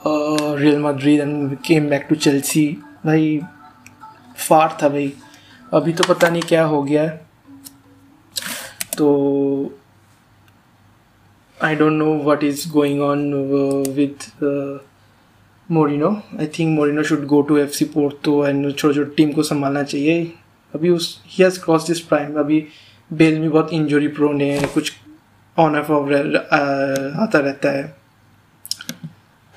uh, 0.06 0.56
Real 0.56 0.80
Madrid 0.80 1.20
and 1.20 1.62
came 1.64 1.88
back 1.90 2.08
to 2.10 2.16
Chelsea 2.16 2.66
भाई 3.06 3.40
फार 4.38 4.78
था 4.84 4.90
भाई। 4.90 5.14
अभी 5.74 5.94
तो 5.94 6.04
पता 6.04 6.30
नहीं 6.30 6.42
क्या 6.42 6.64
हो 6.64 6.82
गया 6.84 7.04
है। 7.04 7.10
तो 8.98 9.08
I 11.64 11.76
don't 11.76 11.94
know 11.94 12.14
what 12.24 12.44
is 12.44 12.70
going 12.72 13.02
on 13.02 13.34
with 13.96 14.30
Mourinho 15.72 16.10
I 16.40 16.48
think 16.60 16.76
Mourinho 16.76 17.04
should 17.04 17.26
go 17.26 17.42
to 17.42 17.58
F 17.58 17.72
C 17.72 17.86
Porto 17.86 18.46
and 18.48 18.76
छोटे 18.76 18.94
छोटे 18.96 19.16
टीम 19.16 19.32
को 19.32 19.44
संभालना 19.44 19.84
चाहिए। 19.84 20.24
अभी 20.74 20.90
उस 20.90 21.22
ही 21.28 21.44
हैज़ 21.44 21.60
क्रॉस 21.64 21.88
दिस 21.88 22.00
प्राइम 22.00 22.40
अभी 22.40 22.66
बेल 23.12 23.40
में 23.40 23.50
बहुत 23.52 23.74
इंजरी 23.74 24.08
प्रोन 24.08 24.42
है, 24.42 24.68
कुछ 24.74 24.94
ऑन 25.58 25.76
ऑफ़ 25.78 25.92
ऑफ़ 25.92 26.12
आता 26.12 27.40
रहता 27.40 27.72
है। 27.72 27.84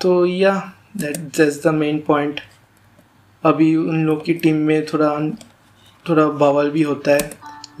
तो 0.01 0.25
yeah 0.25 0.53
that 0.97 1.17
that's 1.17 1.63
the 1.63 1.73
main 1.73 1.99
point 2.07 2.39
अभी 3.43 3.75
उन 3.75 4.05
लोग 4.05 4.23
की 4.25 4.33
टीम 4.33 4.55
में 4.67 4.85
थोड़ा 4.85 5.09
थोड़ा 6.05 6.27
बावल 6.27 6.69
भी 6.71 6.81
होता 6.81 7.11
है। 7.11 7.31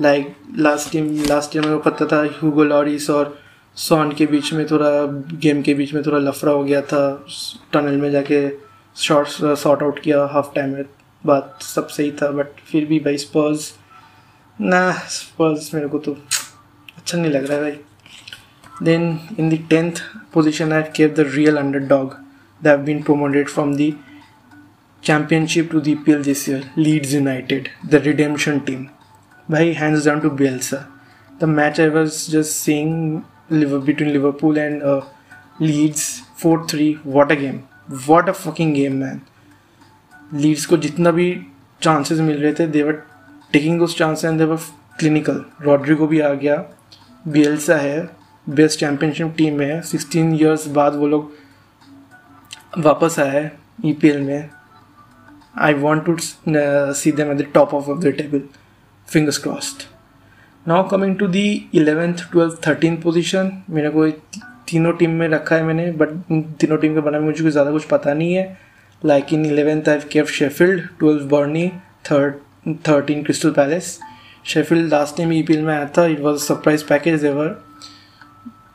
Like 0.01 0.35
last 0.57 0.91
team 0.91 1.09
last 1.27 1.55
year 1.55 1.67
में 1.67 1.79
पता 1.79 2.05
था 2.05 2.21
ह्यूगो 2.23 2.63
लॉरिस 2.63 3.09
और 3.09 3.37
सॉन 3.77 4.11
के 4.11 4.25
बीच 4.25 4.53
में 4.53 4.65
थोड़ा 4.67 4.89
गेम 5.39 5.61
के 5.61 5.73
बीच 5.73 5.93
में 5.93 6.01
थोड़ा 6.05 6.17
लफड़ा 6.17 6.51
हो 6.51 6.63
गया 6.63 6.81
था। 6.81 7.25
टनल 7.73 7.97
में 7.97 8.09
जाके 8.11 8.49
शॉर्ट्स 8.95 9.37
शॉर्ट 9.63 9.83
आउट 9.83 9.99
किया 9.99 10.25
हाफ़ 10.25 10.53
टाइम 10.55 10.73
में। 10.73 10.85
बात 11.23 11.61
सब 11.61 11.87
सही 11.87 12.11
था 12.11 12.29
बट 12.31 12.59
फिर 12.71 12.85
भी 12.85 12.99
भाई 12.99 13.17
स्पर्स 13.17 13.73
ना 14.59 14.91
स्पर्स 15.09 15.73
मेरे 15.73 15.87
को 15.87 15.99
तो 15.99 16.11
अच्छा 16.97 17.17
नहीं 17.17 17.31
लग 17.31 17.45
रहा 17.45 17.57
है 17.57 17.63
भाई। 17.63 18.85
Then 18.85 19.19
in 19.39 19.49
tenth 19.69 20.01
position 20.33 20.73
I 20.73 20.83
keep 20.95 21.13
the 21.17 21.25
real 21.27 21.57
underdog 21.87 22.13
they 22.61 22.69
have 22.69 22.83
been 22.83 23.01
promoted 23.03 23.49
from 23.49 23.75
the 23.75 23.91
Championship 25.03 25.71
to 25.71 25.79
the 25.79 25.95
P 25.95 26.11
L 26.11 26.23
this 26.23 26.47
year 26.49 26.69
Leeds 26.77 27.13
United 27.13 27.67
the 27.85 28.01
redemption 28.05 28.59
team 28.59 28.85
भाई 29.49 29.73
hands 29.73 30.05
down 30.05 30.19
to 30.19 30.29
B 30.29 30.45
L 30.45 30.59
sir 30.59 30.85
the 31.41 31.49
match 31.49 31.79
I 31.81 31.89
was 31.89 32.31
just 32.31 32.51
seeing 32.51 33.19
between 33.51 34.09
Liverpool 34.09 34.57
and 34.57 34.83
Leeds 35.61 36.07
four 36.37 36.65
three 36.69 36.95
what 37.05 37.31
a 37.31 37.35
game 37.35 37.59
what 38.07 38.29
a 38.29 38.31
fucking 38.31 38.73
game 38.75 38.95
man 38.95 39.21
Leeds 40.33 40.65
को 40.65 40.77
जितना 40.77 41.11
भी 41.11 41.29
chances 41.81 42.19
मिल 42.19 42.37
रहे 42.37 42.53
थे 42.53 42.67
they were 42.67 43.03
taking 43.55 43.79
those 43.79 43.95
chances 43.97 44.25
and 44.25 44.37
they were 44.39 44.55
clinical 44.99 45.39
Rodrigo 45.63 46.07
भी 46.07 46.19
आ 46.19 46.29
गया। 46.31 46.55
Bielsa 47.25 47.75
है। 47.77 47.99
बेस्ट 48.47 48.79
चैम्पियनशिप 48.79 49.33
टीम 49.37 49.57
में 49.57 49.65
है। 49.65 49.81
सिक्सटीन 49.81 50.33
ईयर्स 50.35 50.67
बाद 50.77 50.95
वो 50.95 51.07
लोग 51.07 51.31
वापस 52.77 53.19
आए 53.19 53.49
ई 53.85 53.93
पी 54.01 54.09
एल 54.09 54.21
में। 54.21 54.49
I 55.57 55.73
want 55.75 56.05
to 56.05 56.15
see 56.19 57.11
them 57.11 57.31
at 57.31 57.37
the 57.37 57.45
top 57.53 57.73
of 57.73 57.89
of 57.89 57.99
the 57.99 58.11
table 58.17 58.41
fingers 59.07 59.37
crossed 59.37 59.83
now 60.65 60.87
coming 60.89 61.15
to 61.17 61.27
the 61.27 61.47
eleventh 61.73 62.29
twelfth 62.31 62.67
thirteen 62.67 62.97
position 63.01 63.51
मेरे 63.69 63.89
को 63.89 64.09
तीनों 64.69 64.93
टीम 64.93 65.11
में 65.11 65.27
रखा 65.29 65.55
है 65.55 65.63
मैंने 65.63 65.91
बट 65.93 66.09
तीनों 66.59 66.77
टीम 66.77 66.93
के 66.93 67.01
बारे 67.01 67.19
में 67.19 67.25
मुझे 67.25 67.49
ज़्यादा 67.49 67.71
कुछ 67.71 67.85
पता 67.87 68.13
नहीं 68.13 68.33
है। 68.33 68.57
Like 69.01 69.33
in 69.33 69.45
eleventh 69.45 69.89
I 69.89 69.99
keep 70.11 70.29
Sheffield 70.31 70.87
twelfth 70.99 71.29
Burnley 71.31 71.67
third 72.11 72.33
thirteen 72.87 73.23
Crystal 73.23 73.51
Palace 73.51 73.97
Sheffield 74.45 74.91
last 74.91 75.17
time 75.17 75.33
E 75.33 75.41
P 75.43 75.53
L 75.53 75.61
में 75.61 75.73
आया 75.73 75.85
था 75.97 76.05
it 76.05 76.19
was 76.19 76.43
surprise 76.43 76.83
package 76.85 77.25
ever 77.25 77.57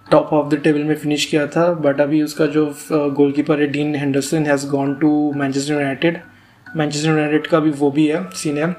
top 0.07 0.33
of 0.33 0.49
the 0.49 0.59
table 0.59 0.85
में 0.85 0.95
फिनिश 0.97 1.25
किया 1.25 1.47
था 1.47 1.73
बट 1.75 2.01
अभी 2.01 2.23
उसका 2.23 2.47
जो 2.47 2.65
गोलकीपर 2.91 3.61
है 3.61 3.67
Dean 3.67 3.95
Henderson 3.95 4.47
has 4.47 4.67
gone 4.69 4.95
to 4.95 5.11
Manchester 5.37 5.73
United 5.73 6.21
Manchester 6.67 7.09
United 7.09 7.47
का 7.47 7.61
भी 7.61 7.71
वो 7.71 7.91
भी 7.91 8.07
है 8.07 8.25
सीन 8.35 8.59
है 8.59 8.75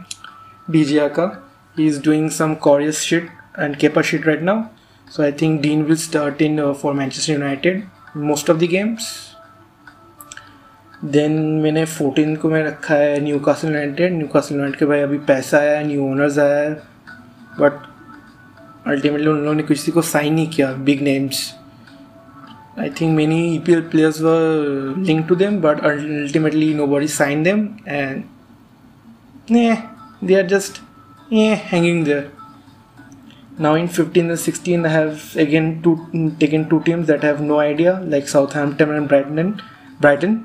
डीजिया 0.68 1.08
का. 1.08 1.28
He 1.78 1.88
is 1.88 2.02
doing 2.04 2.30
some 2.30 2.54
curious 2.54 3.00
shit 3.00 3.30
and 3.60 3.76
keeper 3.76 4.04
shit 4.04 4.28
right 4.28 4.42
now 4.42 4.64
so 5.08 5.24
I 5.24 5.32
think 5.32 5.62
Dean 5.62 5.84
will 5.84 5.96
start 5.96 6.42
in 6.42 6.72
for 6.74 6.94
Manchester 6.94 7.34
United 7.34 7.84
most 8.18 8.50
of 8.50 8.58
the 8.58 8.64
games 8.64 9.31
then 11.04 11.32
मैंने 11.62 11.84
fourteen 11.86 12.36
को 12.36 12.50
मैं 12.50 12.64
रखा 12.64 12.96
है 12.96 13.20
new 13.24 13.40
castle 13.46 13.68
United 13.68 14.14
new 14.14 14.28
castle 14.34 14.56
United 14.56 14.80
के 14.80 14.86
भाई 14.86 15.00
अभी 15.02 15.18
पैसा 15.28 15.58
आया 15.58 15.78
है 15.78 15.88
न्यू 15.88 16.04
ओनर्स 16.12 16.38
आया 16.40 16.60
है। 16.60 16.74
बट 17.60 17.80
अल्टीमेटली 18.88 19.28
उन 19.28 19.38
लोगों 19.38 19.54
ने 19.54 19.64
किसी 19.64 19.92
को 19.92 20.02
साइन 20.02 20.34
नहीं 20.34 20.48
किया 20.50 20.72
big 20.86 21.02
names 21.04 21.40
I 22.80 22.90
think 23.02 23.16
many 23.16 23.40
E 23.56 23.58
P 23.66 23.74
L 23.74 23.82
players 23.92 24.22
were 24.22 24.36
link 25.08 25.28
to 25.30 25.36
them 25.36 25.60
but 25.62 25.80
ultimately 25.86 26.74
nobody 26.88 27.08
sign 27.08 27.44
them 27.44 27.68
and 27.88 28.24
they 29.52 30.36
are 30.36 30.48
just 30.48 30.82
a 31.34 31.48
hanging 31.64 32.04
there 32.06 32.30
now 33.62 33.76
in 33.78 33.88
fifteen 33.88 34.30
and 34.30 34.38
sixteen 34.38 34.86
I 34.86 34.94
have 34.94 35.18
again 35.40 35.80
to 35.82 35.96
taken 36.40 36.64
to 36.64 36.80
teams 36.80 37.08
that 37.08 37.26
have 37.26 37.42
no 37.44 37.60
idea 37.60 38.00
like 38.06 38.30
Southampton 38.56 38.96
and 38.96 39.08
Brighton 39.08 39.40
and 39.40 39.54
Brighton 40.02 40.40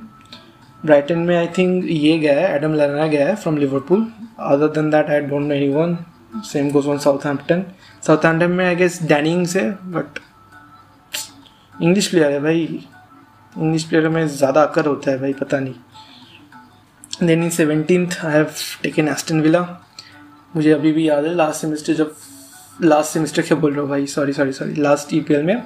Brighton 0.86 1.18
में 1.18 1.36
I 1.36 1.46
think 1.58 1.84
ये 1.90 2.18
गया 2.18 2.38
है 2.40 2.54
Adam 2.56 2.74
Lallana 2.74 3.06
गया 3.06 3.26
है 3.28 3.34
from 3.36 3.56
Liverpool 3.58 4.06
other 4.52 4.68
than 4.74 4.90
that 4.90 5.10
I 5.10 5.20
don't 5.22 5.46
know 5.46 5.54
any 5.54 5.68
one 5.74 5.96
same 6.44 6.70
goes 6.70 6.86
on 6.86 6.98
Southampton 6.98 7.64
Southampton 8.06 8.50
में 8.52 8.64
I 8.66 8.76
guess 8.76 9.02
Danny Ings 9.02 9.56
है 9.56 9.70
but 9.92 10.18
English 11.74 12.06
player 12.08 12.30
है 12.32 12.40
भाई. 12.42 12.60
इंग्लिश 13.56 13.84
प्लेयर 13.84 14.08
में 14.08 14.26
ज़्यादा 14.28 14.62
अकर 14.62 14.86
होता 14.86 15.10
है 15.10 15.18
भाई, 15.20 15.32
पता 15.32 15.58
नहीं. 15.60 15.74
Then 17.22 17.42
in 17.42 17.50
seventeen 17.50 18.08
I 18.24 18.32
have 18.32 18.50
taken 18.82 19.08
Aston 19.08 19.40
Villa 19.40 19.60
मुझे 20.56 20.70
अभी 20.72 20.92
भी 20.92 21.08
याद 21.08 21.24
है 21.24 21.34
लास्ट 21.34 21.60
सेमेस्टर 21.60 21.92
जब 21.94 22.14
लास्ट 22.82 23.12
सेमेस्टर 23.12 23.42
क्या 23.42 23.58
बोल 23.58 23.72
रहा 23.72 23.80
हूँ 23.80 23.90
भाई? 23.90 24.06
सॉरी 24.06 24.32
सॉरी 24.32 24.52
सॉरी 24.52 24.74
लास्ट 24.82 25.14
ई 25.14 25.24
में. 25.42 25.62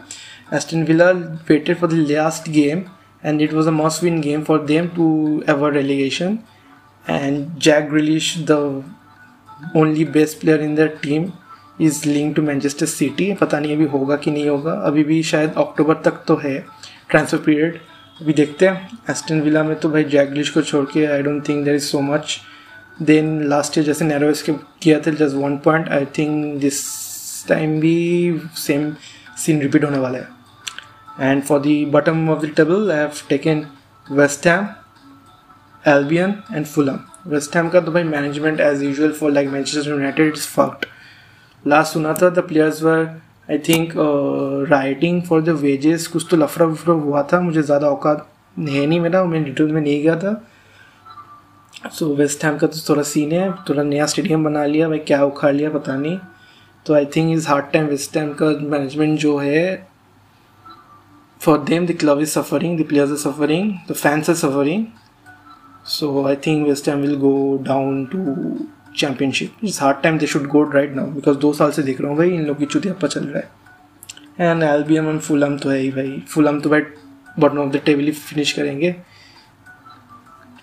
Aston 0.55 0.85
Villa 0.85 1.11
waited 1.51 1.79
for 1.79 1.93
the 1.93 2.07
last 2.11 2.49
game 2.51 2.83
and 3.23 3.41
it 3.41 3.53
was 3.53 3.67
a 3.67 3.73
must 3.73 4.03
win 4.03 4.21
game 4.21 4.45
for 4.45 4.59
them 4.59 4.91
to 4.95 5.45
avoid 5.47 5.75
relegation. 5.75 6.39
And 7.07 7.59
Jack 7.59 7.89
Grealish, 7.91 8.47
the 8.47 8.85
only 9.75 10.05
best 10.05 10.41
player 10.41 10.59
in 10.69 10.75
their 10.81 10.97
team, 11.05 11.31
is 11.81 12.09
link 12.09 12.35
to 12.37 12.43
Manchester 12.43 12.87
City 12.87 13.33
पता 13.41 13.59
नहीं 13.61 13.75
अभी 13.77 13.85
होगा 13.89 14.17
कि 14.25 14.31
नहीं 14.31 14.49
होगा। 14.49 14.73
अभी 14.87 15.05
भी 15.05 15.23
शायद 15.23 15.55
अक्टूबर 15.59 15.95
तक 16.05 16.25
तो 16.29 16.37
है 16.43 16.59
ट्रांसफ़र 17.11 17.39
पीरियड 17.45 17.79
अभी 18.21 18.33
देखते 18.33 18.67
हैं। 18.67 18.99
एस्टन 19.11 19.41
विला 19.41 19.63
में 19.65 19.75
तो 19.81 19.89
भाई 19.91 20.05
जैगलिश 20.15 20.51
को 20.51 20.63
छोड़ 20.63 20.85
के 20.93 21.05
I 21.13 21.23
don't 21.23 21.49
think 21.49 21.65
there 21.65 21.75
is 21.75 21.85
so 21.85 22.01
much 22.01 22.39
then 23.03 23.43
last 23.49 23.79
year 23.79 23.87
जैसे 23.87 24.05
नैरोस 24.05 24.43
के 24.43 24.53
किया 24.83 24.99
था 25.01 25.11
just 25.11 25.37
one 25.37 25.57
point 25.65 25.89
I 25.89 26.05
think 26.19 26.61
this 26.61 26.83
time 27.49 27.79
भी 27.81 28.41
सेम 28.67 28.93
सीन 29.45 29.61
रिपीट 29.63 29.85
होने 29.85 29.99
वाला 29.99 30.19
है। 30.19 30.29
And 31.21 31.47
for 31.47 31.61
the 31.61 31.85
bottom 31.87 32.29
of 32.29 32.41
the 32.41 32.51
table 32.51 32.91
I 32.91 32.97
have 32.97 33.23
taken 33.29 33.67
West 34.07 34.45
Ham, 34.45 34.75
Albion 35.85 36.43
and 36.51 36.69
Fulham. 36.69 37.01
West 37.27 37.55
Ham 37.55 37.71
का 37.71 37.81
तो 37.81 37.93
भाई 37.93 38.05
management 38.05 38.61
as 38.61 38.83
usual 38.83 39.13
for 39.13 39.31
like 39.31 39.51
Manchester 39.51 39.91
United 39.91 40.37
is 40.37 40.47
fucked. 40.49 40.87
Last 41.65 41.95
सुना 41.95 42.15
था 42.15 42.35
the 42.35 42.43
players 42.45 42.83
were 42.83 43.03
I 43.51 43.59
think 43.59 43.93
writing 44.71 45.23
for 45.23 45.41
the 45.43 45.49
wages 45.61 46.07
कुछ 46.07 46.27
तो 46.31 46.37
लफड़ा 46.37 46.67
वफड़ा 46.67 46.95
हुआ 46.95 47.23
था 47.33 47.41
मुझे 47.41 47.63
ज़्यादा 47.63 47.87
औकात 47.89 48.27
है 48.59 48.87
नहीं 48.87 49.01
मेरा 49.01 49.25
मैं 49.25 49.43
डिटेल 49.45 49.73
में 49.73 49.81
नहीं 49.81 50.03
गया 50.03 50.15
था 50.17 50.35
सो 51.93 52.15
वेस्ट 52.15 52.45
हैम 52.45 52.59
का 52.59 52.67
तो 52.67 52.79
थोड़ा 52.89 53.03
सीन 53.11 53.33
है 53.33 53.51
थोड़ा 53.69 53.83
नया 53.83 54.07
स्टेडियम 54.13 54.45
बना 54.45 54.65
लिया 54.65 54.89
भाई 54.89 54.99
क्या 55.09 55.23
उखाड़ 55.25 55.53
लिया 55.55 55.71
पता 55.71 55.97
नहीं 55.97 56.19
तो 56.87 56.95
I 56.95 57.07
think 57.17 57.33
is 57.37 57.49
hard 57.49 57.71
time 57.73 57.87
West 57.87 58.17
Ham 58.17 58.33
का 58.43 58.51
मैनेजमेंट 58.77 59.19
जो 59.21 59.37
है 59.39 59.65
for 61.41 61.57
them 61.71 61.87
the 61.87 61.95
club 61.95 62.21
is 62.21 62.33
suffering 62.33 62.77
the 62.77 62.85
players 62.85 63.13
are 63.13 63.21
suffering 63.21 63.71
the 63.87 63.95
fans 63.95 64.29
are 64.29 64.39
suffering 64.41 64.83
so 65.87 66.27
i 66.27 66.35
think 66.47 66.67
west 66.67 66.91
ham 66.91 67.01
will 67.03 67.21
go 67.23 67.37
down 67.71 68.03
to 68.13 68.25
championship 68.95 69.63
it's 69.63 69.79
hard 69.79 70.03
time 70.03 70.19
they 70.19 70.27
should 70.27 70.49
go 70.57 70.63
right 70.79 70.95
now 70.95 71.07
because 71.17 71.39
दो 71.41 71.53
साल 71.55 71.71
से 71.73 71.83
देख 71.83 72.01
रहा 72.01 72.11
हूँ 72.11 72.19
भाई 72.19 72.31
इन 72.35 72.45
लोग 72.47 72.59
की 72.59 72.67
चुतियापा 72.67 73.09
चल 73.09 73.25
रहा 73.27 73.39
है 73.39 74.51
एंड 74.51 74.63
एल्बियम 74.63 75.09
एंड 75.09 75.21
फुलम 75.21 75.57
तो 75.59 75.71
है 75.71 75.79
ही 75.79 75.91
भाई 75.93 76.23
फुलम 76.29 76.61
तो 76.61 76.71
भाई 76.71 76.81
बॉटम 77.39 77.59
ऑफ़ 77.59 77.71
द 77.73 77.81
टेबल 77.87 78.05
ही 78.05 78.13
फिनिश 78.13 78.53
करेंगे 78.53 78.95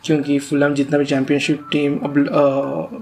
क्योंकि 0.03 0.37
फुलम 0.39 0.73
जितना 0.73 0.97
भी 0.97 1.05
चैम्पियनशिप 1.05 1.67
टीम 1.71 1.97
अब 1.99 2.13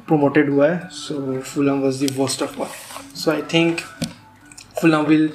प्रोमोटेड 0.07 0.49
हुआ 0.49 0.69
है 0.69 0.87
so 0.91 1.39
Fulham 1.53 1.81
was 1.81 1.99
the 1.99 2.07
worst 2.17 2.43
of 2.43 2.59
all 2.61 2.67
so 3.15 3.31
I 3.31 3.41
think 3.53 3.79
Fulham 4.81 5.05
will 5.05 5.29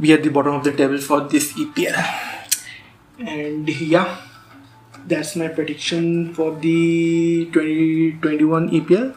be 0.00 0.12
at 0.12 0.22
the 0.22 0.30
bottom 0.30 0.54
of 0.54 0.64
the 0.64 0.72
table 0.72 0.98
for 0.98 1.20
this 1.28 1.52
EPL. 1.54 1.96
And 3.18 3.68
yeah, 3.68 4.16
that's 5.06 5.34
my 5.36 5.48
prediction 5.48 6.32
for 6.34 6.54
the 6.66 7.46
2021 7.52 8.68
EPL. 8.80 9.08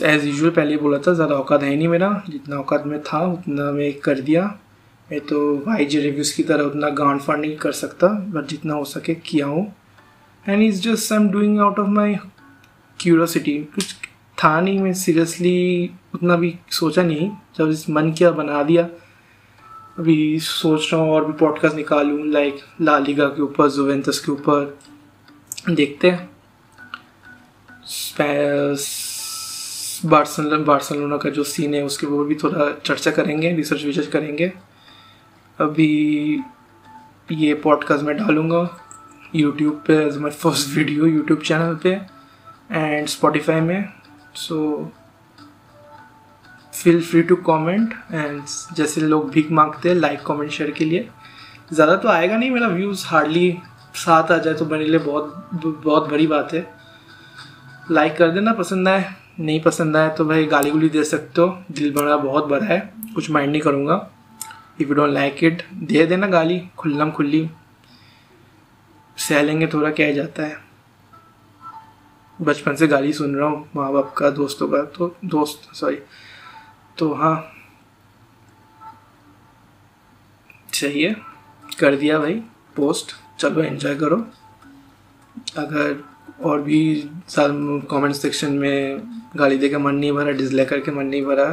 As 0.00 0.26
usual 0.26 0.50
पहले 0.50 0.76
बोला 0.76 0.98
था 1.06 1.12
ज़्यादा 1.14 1.34
औकात 1.34 1.62
है 1.62 1.74
नहीं 1.76 1.88
मेरा। 1.88 2.10
जितना 2.28 2.56
औकात 2.56 2.86
में 2.86 3.00
था 3.04 3.18
उतना 3.32 3.70
मैं 3.72 3.92
कर 4.04 4.20
दिया। 4.20 4.42
मैं 5.10 5.20
तो 5.26 5.40
वाई 5.66 5.84
जी 5.84 6.00
रिव्यूज़ 6.00 6.34
की 6.36 6.42
तरह 6.42 6.64
उतना 6.64 6.88
गांड 7.00 7.20
फाड़ 7.20 7.38
नहीं 7.38 7.56
कर 7.64 7.72
सकता 7.72 8.08
बट 8.34 8.46
जितना 8.48 8.74
हो 8.74 8.84
सके 8.84 9.14
किया 9.14 9.46
हूँ। 9.46 9.64
And 10.48 10.62
is 10.62 10.80
just 10.82 11.12
I 11.12 11.18
am 11.18 11.28
doing 11.30 11.58
out 11.60 11.78
of 11.78 11.88
my 11.88 12.14
curiosity 13.00 13.58
कुछ 13.74 13.94
था 14.38 14.60
नहीं 14.60 14.78
मैं 14.80 14.92
सीरियसली 14.94 15.90
उतना 16.14 16.36
भी 16.36 16.54
सोचा 16.80 17.02
नहीं। 17.02 17.30
जब 17.58 17.70
इस 17.70 17.88
मन 17.90 18.12
किया 18.18 18.30
बना 18.40 18.62
दिया 18.62 18.88
अभी 19.98 20.38
सोच 20.40 20.88
रहा 20.92 21.02
हूँ 21.02 21.10
और 21.12 21.24
भी 21.24 21.32
पॉडकास्ट 21.32 21.76
निकालूँ 21.76 22.26
लाइक 22.26 22.60
लालिगा 22.80 23.26
के 23.26 23.42
ऊपर 23.42 23.68
जुवेंतस 23.70 24.18
के 24.18 24.32
ऊपर। 24.32 24.78
देखते 25.70 26.10
हैं। 26.10 26.30
बार्सलोना 30.04 30.56
बार्सलोना 30.64 31.16
का 31.16 31.30
जो 31.30 31.44
सीन 31.44 31.74
है 31.74 31.82
उसके 31.84 32.06
ऊपर 32.06 32.24
भी 32.24 32.34
थोड़ा 32.34 32.70
चर्चा 32.84 33.10
करेंगे 33.10 33.52
रिसर्च 33.52 33.84
विसर्च 33.84 34.06
करेंगे। 34.06 34.52
अभी 35.58 36.42
ये 37.32 37.54
पॉडकास्ट 37.54 38.04
मैं 38.04 38.16
डालूँगा 38.16 38.68
यूट्यूब 39.34 39.82
पे 39.86 40.02
as 40.06 40.16
my 40.18 40.30
first 40.30 40.76
video 40.76 41.06
YouTube 41.06 41.40
channel 41.40 41.74
पे 41.82 41.90
एंड 42.72 43.06
स्पॉटिफाई 43.08 43.60
में। 43.60 43.92
So 44.34 44.56
so, 44.56 45.01
feel 46.82 47.00
free 47.02 47.22
to 47.22 47.36
comment 47.46 47.94
and 48.12 48.42
जैसे 48.76 49.00
लोग 49.00 49.30
भीख 49.30 49.50
मांगते 49.52 49.88
हैं 49.88 49.96
लाइक 49.96 50.22
कमेंट 50.26 50.50
शेयर 50.50 50.70
के 50.70 50.84
लिए। 50.84 51.08
ज़्यादा 51.72 51.96
तो 51.96 52.08
आएगा 52.08 52.36
नहीं, 52.36 52.50
मेरा 52.50 52.66
व्यूज़ 52.68 53.04
हार्डली 53.06 53.58
साथ 53.96 54.30
आ 54.32 54.36
जाए 54.38 54.54
तो 54.54 54.64
मेरे 54.66 54.84
लिए 54.84 54.98
बहुत 55.00 55.60
बहुत 55.84 56.08
बड़ी 56.10 56.26
बात 56.26 56.52
है। 56.54 56.66
लाइक 57.90 58.16
कर 58.16 58.30
देना, 58.30 58.52
पसंद 58.52 58.88
आए, 58.88 59.04
नहीं 59.40 59.60
पसंद 59.62 59.96
आए 59.96 60.10
तो 60.16 60.24
भाई 60.24 60.44
गाली 60.46 60.70
गुली 60.70 60.88
दे 60.88 61.04
सकते 61.04 61.40
हो, 61.40 61.56
दिल 61.70 61.92
बड़ा, 61.94 62.16
बहुत 62.16 62.46
बड़ा 62.46 62.66
है, 62.66 62.78
कुछ 63.14 63.30
माइंड 63.30 63.50
नहीं 63.52 63.62
करूँगा। 63.62 64.08
If 64.80 64.88
you 64.88 64.94
don't 64.94 65.12
like 65.12 65.44
it 65.44 65.62
दे 65.74 66.06
देना 66.06 66.26
गाली, 66.28 66.60
खुल्लम 66.78 67.10
खुल्ली। 67.10 67.48
सह 69.18 69.42
लेंगे 69.42 69.66
थोड़ा, 69.66 69.90
क्या 69.90 70.10
जाता 70.12 70.42
है। 70.42 70.56
बचपन 72.38 72.76
से 72.76 72.86
गाली 72.88 73.12
सुन 73.12 73.34
रहा 73.36 73.48
हूँ 73.48 73.68
माँ 73.76 73.92
बाप 73.92 74.14
का, 74.16 74.30
दोस्तों 74.32 74.68
का 74.68 74.82
तो 74.96 75.14
दोस्त 75.26 75.74
सॉरी 75.74 75.98
तो 76.98 77.12
हाँ। 77.14 77.36
है। 80.74 81.14
कर 81.78 81.96
दिया 81.96 82.18
भाई 82.18 82.34
पोस्ट 82.76 83.12
चलो 83.40 83.62
एंजॉय 83.62 83.94
करो। 83.94 84.16
अगर 85.56 86.02
और 86.42 86.60
भी 86.62 87.10
कमेंट 87.30 88.14
सेक्शन 88.14 88.52
में 88.52 89.02
गाली 89.36 89.58
दे 89.58 89.68
के 89.68 89.78
मन 89.78 89.94
नहीं 89.94 90.12
भरा 90.12 90.32
डिसलाइक 90.32 90.68
करके 90.68 90.90
मन 90.90 91.06
नहीं 91.06 91.24
भरा 91.24 91.46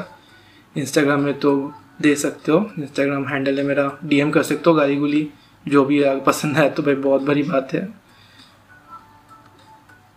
इंस्टाग्राम 0.75 1.21
में 1.21 1.39
तो 1.39 1.73
दे 2.02 2.15
सकते 2.15 2.52
हो। 2.52 2.60
इंस्टाग्राम 2.80 3.28
हैंडल 3.28 3.58
है 3.60 3.65
मेरा। 3.65 3.91
डीएम 4.04 4.32
कर 4.32 4.43
सकते 4.43 4.69
हो 4.69 4.73
गाली 4.75 4.95
गुली, 4.95 5.30
जो 5.67 5.86
भी 5.86 6.04
पसंद 6.19 6.58
आए 6.58 6.69
तो 6.69 6.84
भाई 6.84 6.95
बहुत 6.95 7.21
बड़ी 7.21 7.43
बात 7.43 7.73
है। 7.73 7.98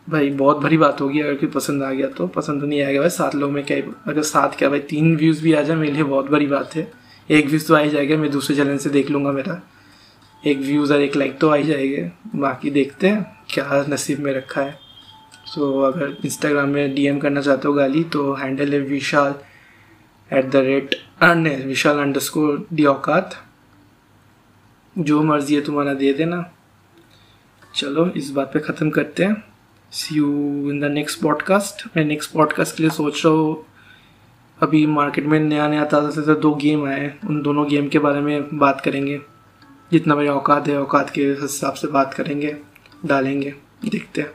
भाई 0.06 0.30
बहुत 0.30 0.58
भरी 0.58 0.76
बात 0.76 1.00
होगी 1.00 1.20
अगर 1.20 1.34
कोई 1.34 1.48
पसंद 1.48 1.82
आ 1.82 1.90
गया 1.92 2.06
तो। 2.08 2.26
पसंद 2.26 2.60
तो 2.60 2.66
नहीं 2.66 2.82
आएगा 2.82 3.00
भाई 3.00 3.10
सात 3.10 3.34
लोग 3.34 3.50
में 3.50 3.62
क्या 3.64 3.76
अगर 4.10 4.22
सात 4.22 4.54
क्या 4.58 4.68
भाई 4.68 4.80
तीन 4.88 5.16
व्यूज़ 5.16 5.42
भी 5.42 5.52
आ 5.52 5.62
जाए 5.62 5.76
मेरे 5.76 5.92
लिए 5.92 6.02
बहुत 6.04 6.30
बड़ी 6.30 6.46
बात 6.46 6.74
है। 6.76 6.90
एक 7.28 7.46
व्यूज़ 7.46 7.66
तो 7.68 7.74
आ 7.74 7.78
ही 7.78 7.90
जाएगा 7.90 8.16
मैं 8.16 8.30
दूसरे 8.30 8.56
चैनल 8.56 8.78
से 8.78 8.90
देख 8.90 9.10
लूँगा 9.10 9.32
मेरा। 9.32 9.60
एक 10.42 10.58
व्यूज़ 10.58 10.92
और 10.92 11.00
एक 11.00 11.16
लाइक 11.16 11.38
तो 11.38 11.48
आ 11.48 11.54
ही 11.54 11.64
जाएगा। 11.64 12.38
बाकी 12.38 12.70
देखते 12.70 13.08
हैं 13.08 13.44
क्या 13.50 13.84
नसीब 13.88 14.20
में 14.20 14.32
रखा 14.34 14.60
है। 14.60 14.78
सो 15.46 15.60
so, 15.60 15.94
अगर 15.94 16.16
इंस्टाग्राम 16.24 16.68
में 16.68 16.94
डीएम 16.94 17.18
करना 17.18 17.40
चाहते 17.40 17.68
हो 17.68 17.74
गाली 17.74 18.02
तो 18.04 18.32
हैंडल 18.34 18.72
है 18.72 18.80
Vishal 18.80 19.34
at 20.30 20.50
the 20.50 20.56
rate 20.56 20.94
Vishal 21.66 21.98
under 21.98 22.66
the 22.72 22.84
औकात 22.84 23.36
जो 24.96 25.22
मर्ज़ी 25.22 25.54
है 25.54 25.60
तुम्हारा 25.60 25.94
दे 25.94 26.12
देना। 26.12 26.44
चलो 27.74 28.06
इस 28.16 28.30
बात 28.30 28.50
पे 28.54 28.60
ख़त्म 28.60 28.90
करते 28.90 29.24
हैं। 29.24 29.51
See 29.92 30.14
you 30.14 30.26
in 30.70 30.80
the 30.80 30.84
next 30.84 31.20
podcast 31.22 31.96
मैं 31.96 32.04
नेक्स्ट 32.04 32.32
पॉडकास्ट 32.32 32.76
के 32.76 32.82
लिए 32.82 32.90
सोच 32.90 33.24
रहा 33.26 33.34
हूँ। 33.34 33.64
अभी 34.62 34.86
मार्केट 34.86 35.24
में 35.24 35.38
नया 35.40 35.66
नया 35.68 35.84
ताज़ा 35.84 36.10
से 36.10 36.22
तो 36.22 36.34
दो 36.34 36.54
गेम 36.54 36.86
आए 36.86 37.00
हैं। 37.00 37.28
उन 37.28 37.42
दोनों 37.42 37.68
गेम 37.68 37.88
के 37.88 37.98
बारे 37.98 38.20
में 38.20 38.58
बात 38.58 38.80
करेंगे। 38.80 39.20
जितना 39.92 40.14
मेरी 40.14 40.28
औकात 40.28 40.68
है, 40.68 40.80
औकात 40.80 41.10
के 41.10 41.26
हिसाब 41.40 41.74
से 41.74 41.88
बात 41.88 42.14
करेंगे, 42.14 42.56
डालेंगे, 43.06 43.54
देखते 43.84 44.20
हैं। 44.20 44.32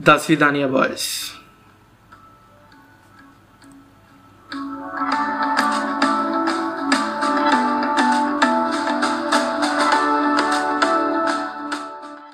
दसवीं 0.00 0.36
दानिया 0.36 0.66
बॉयज़ 0.68 1.08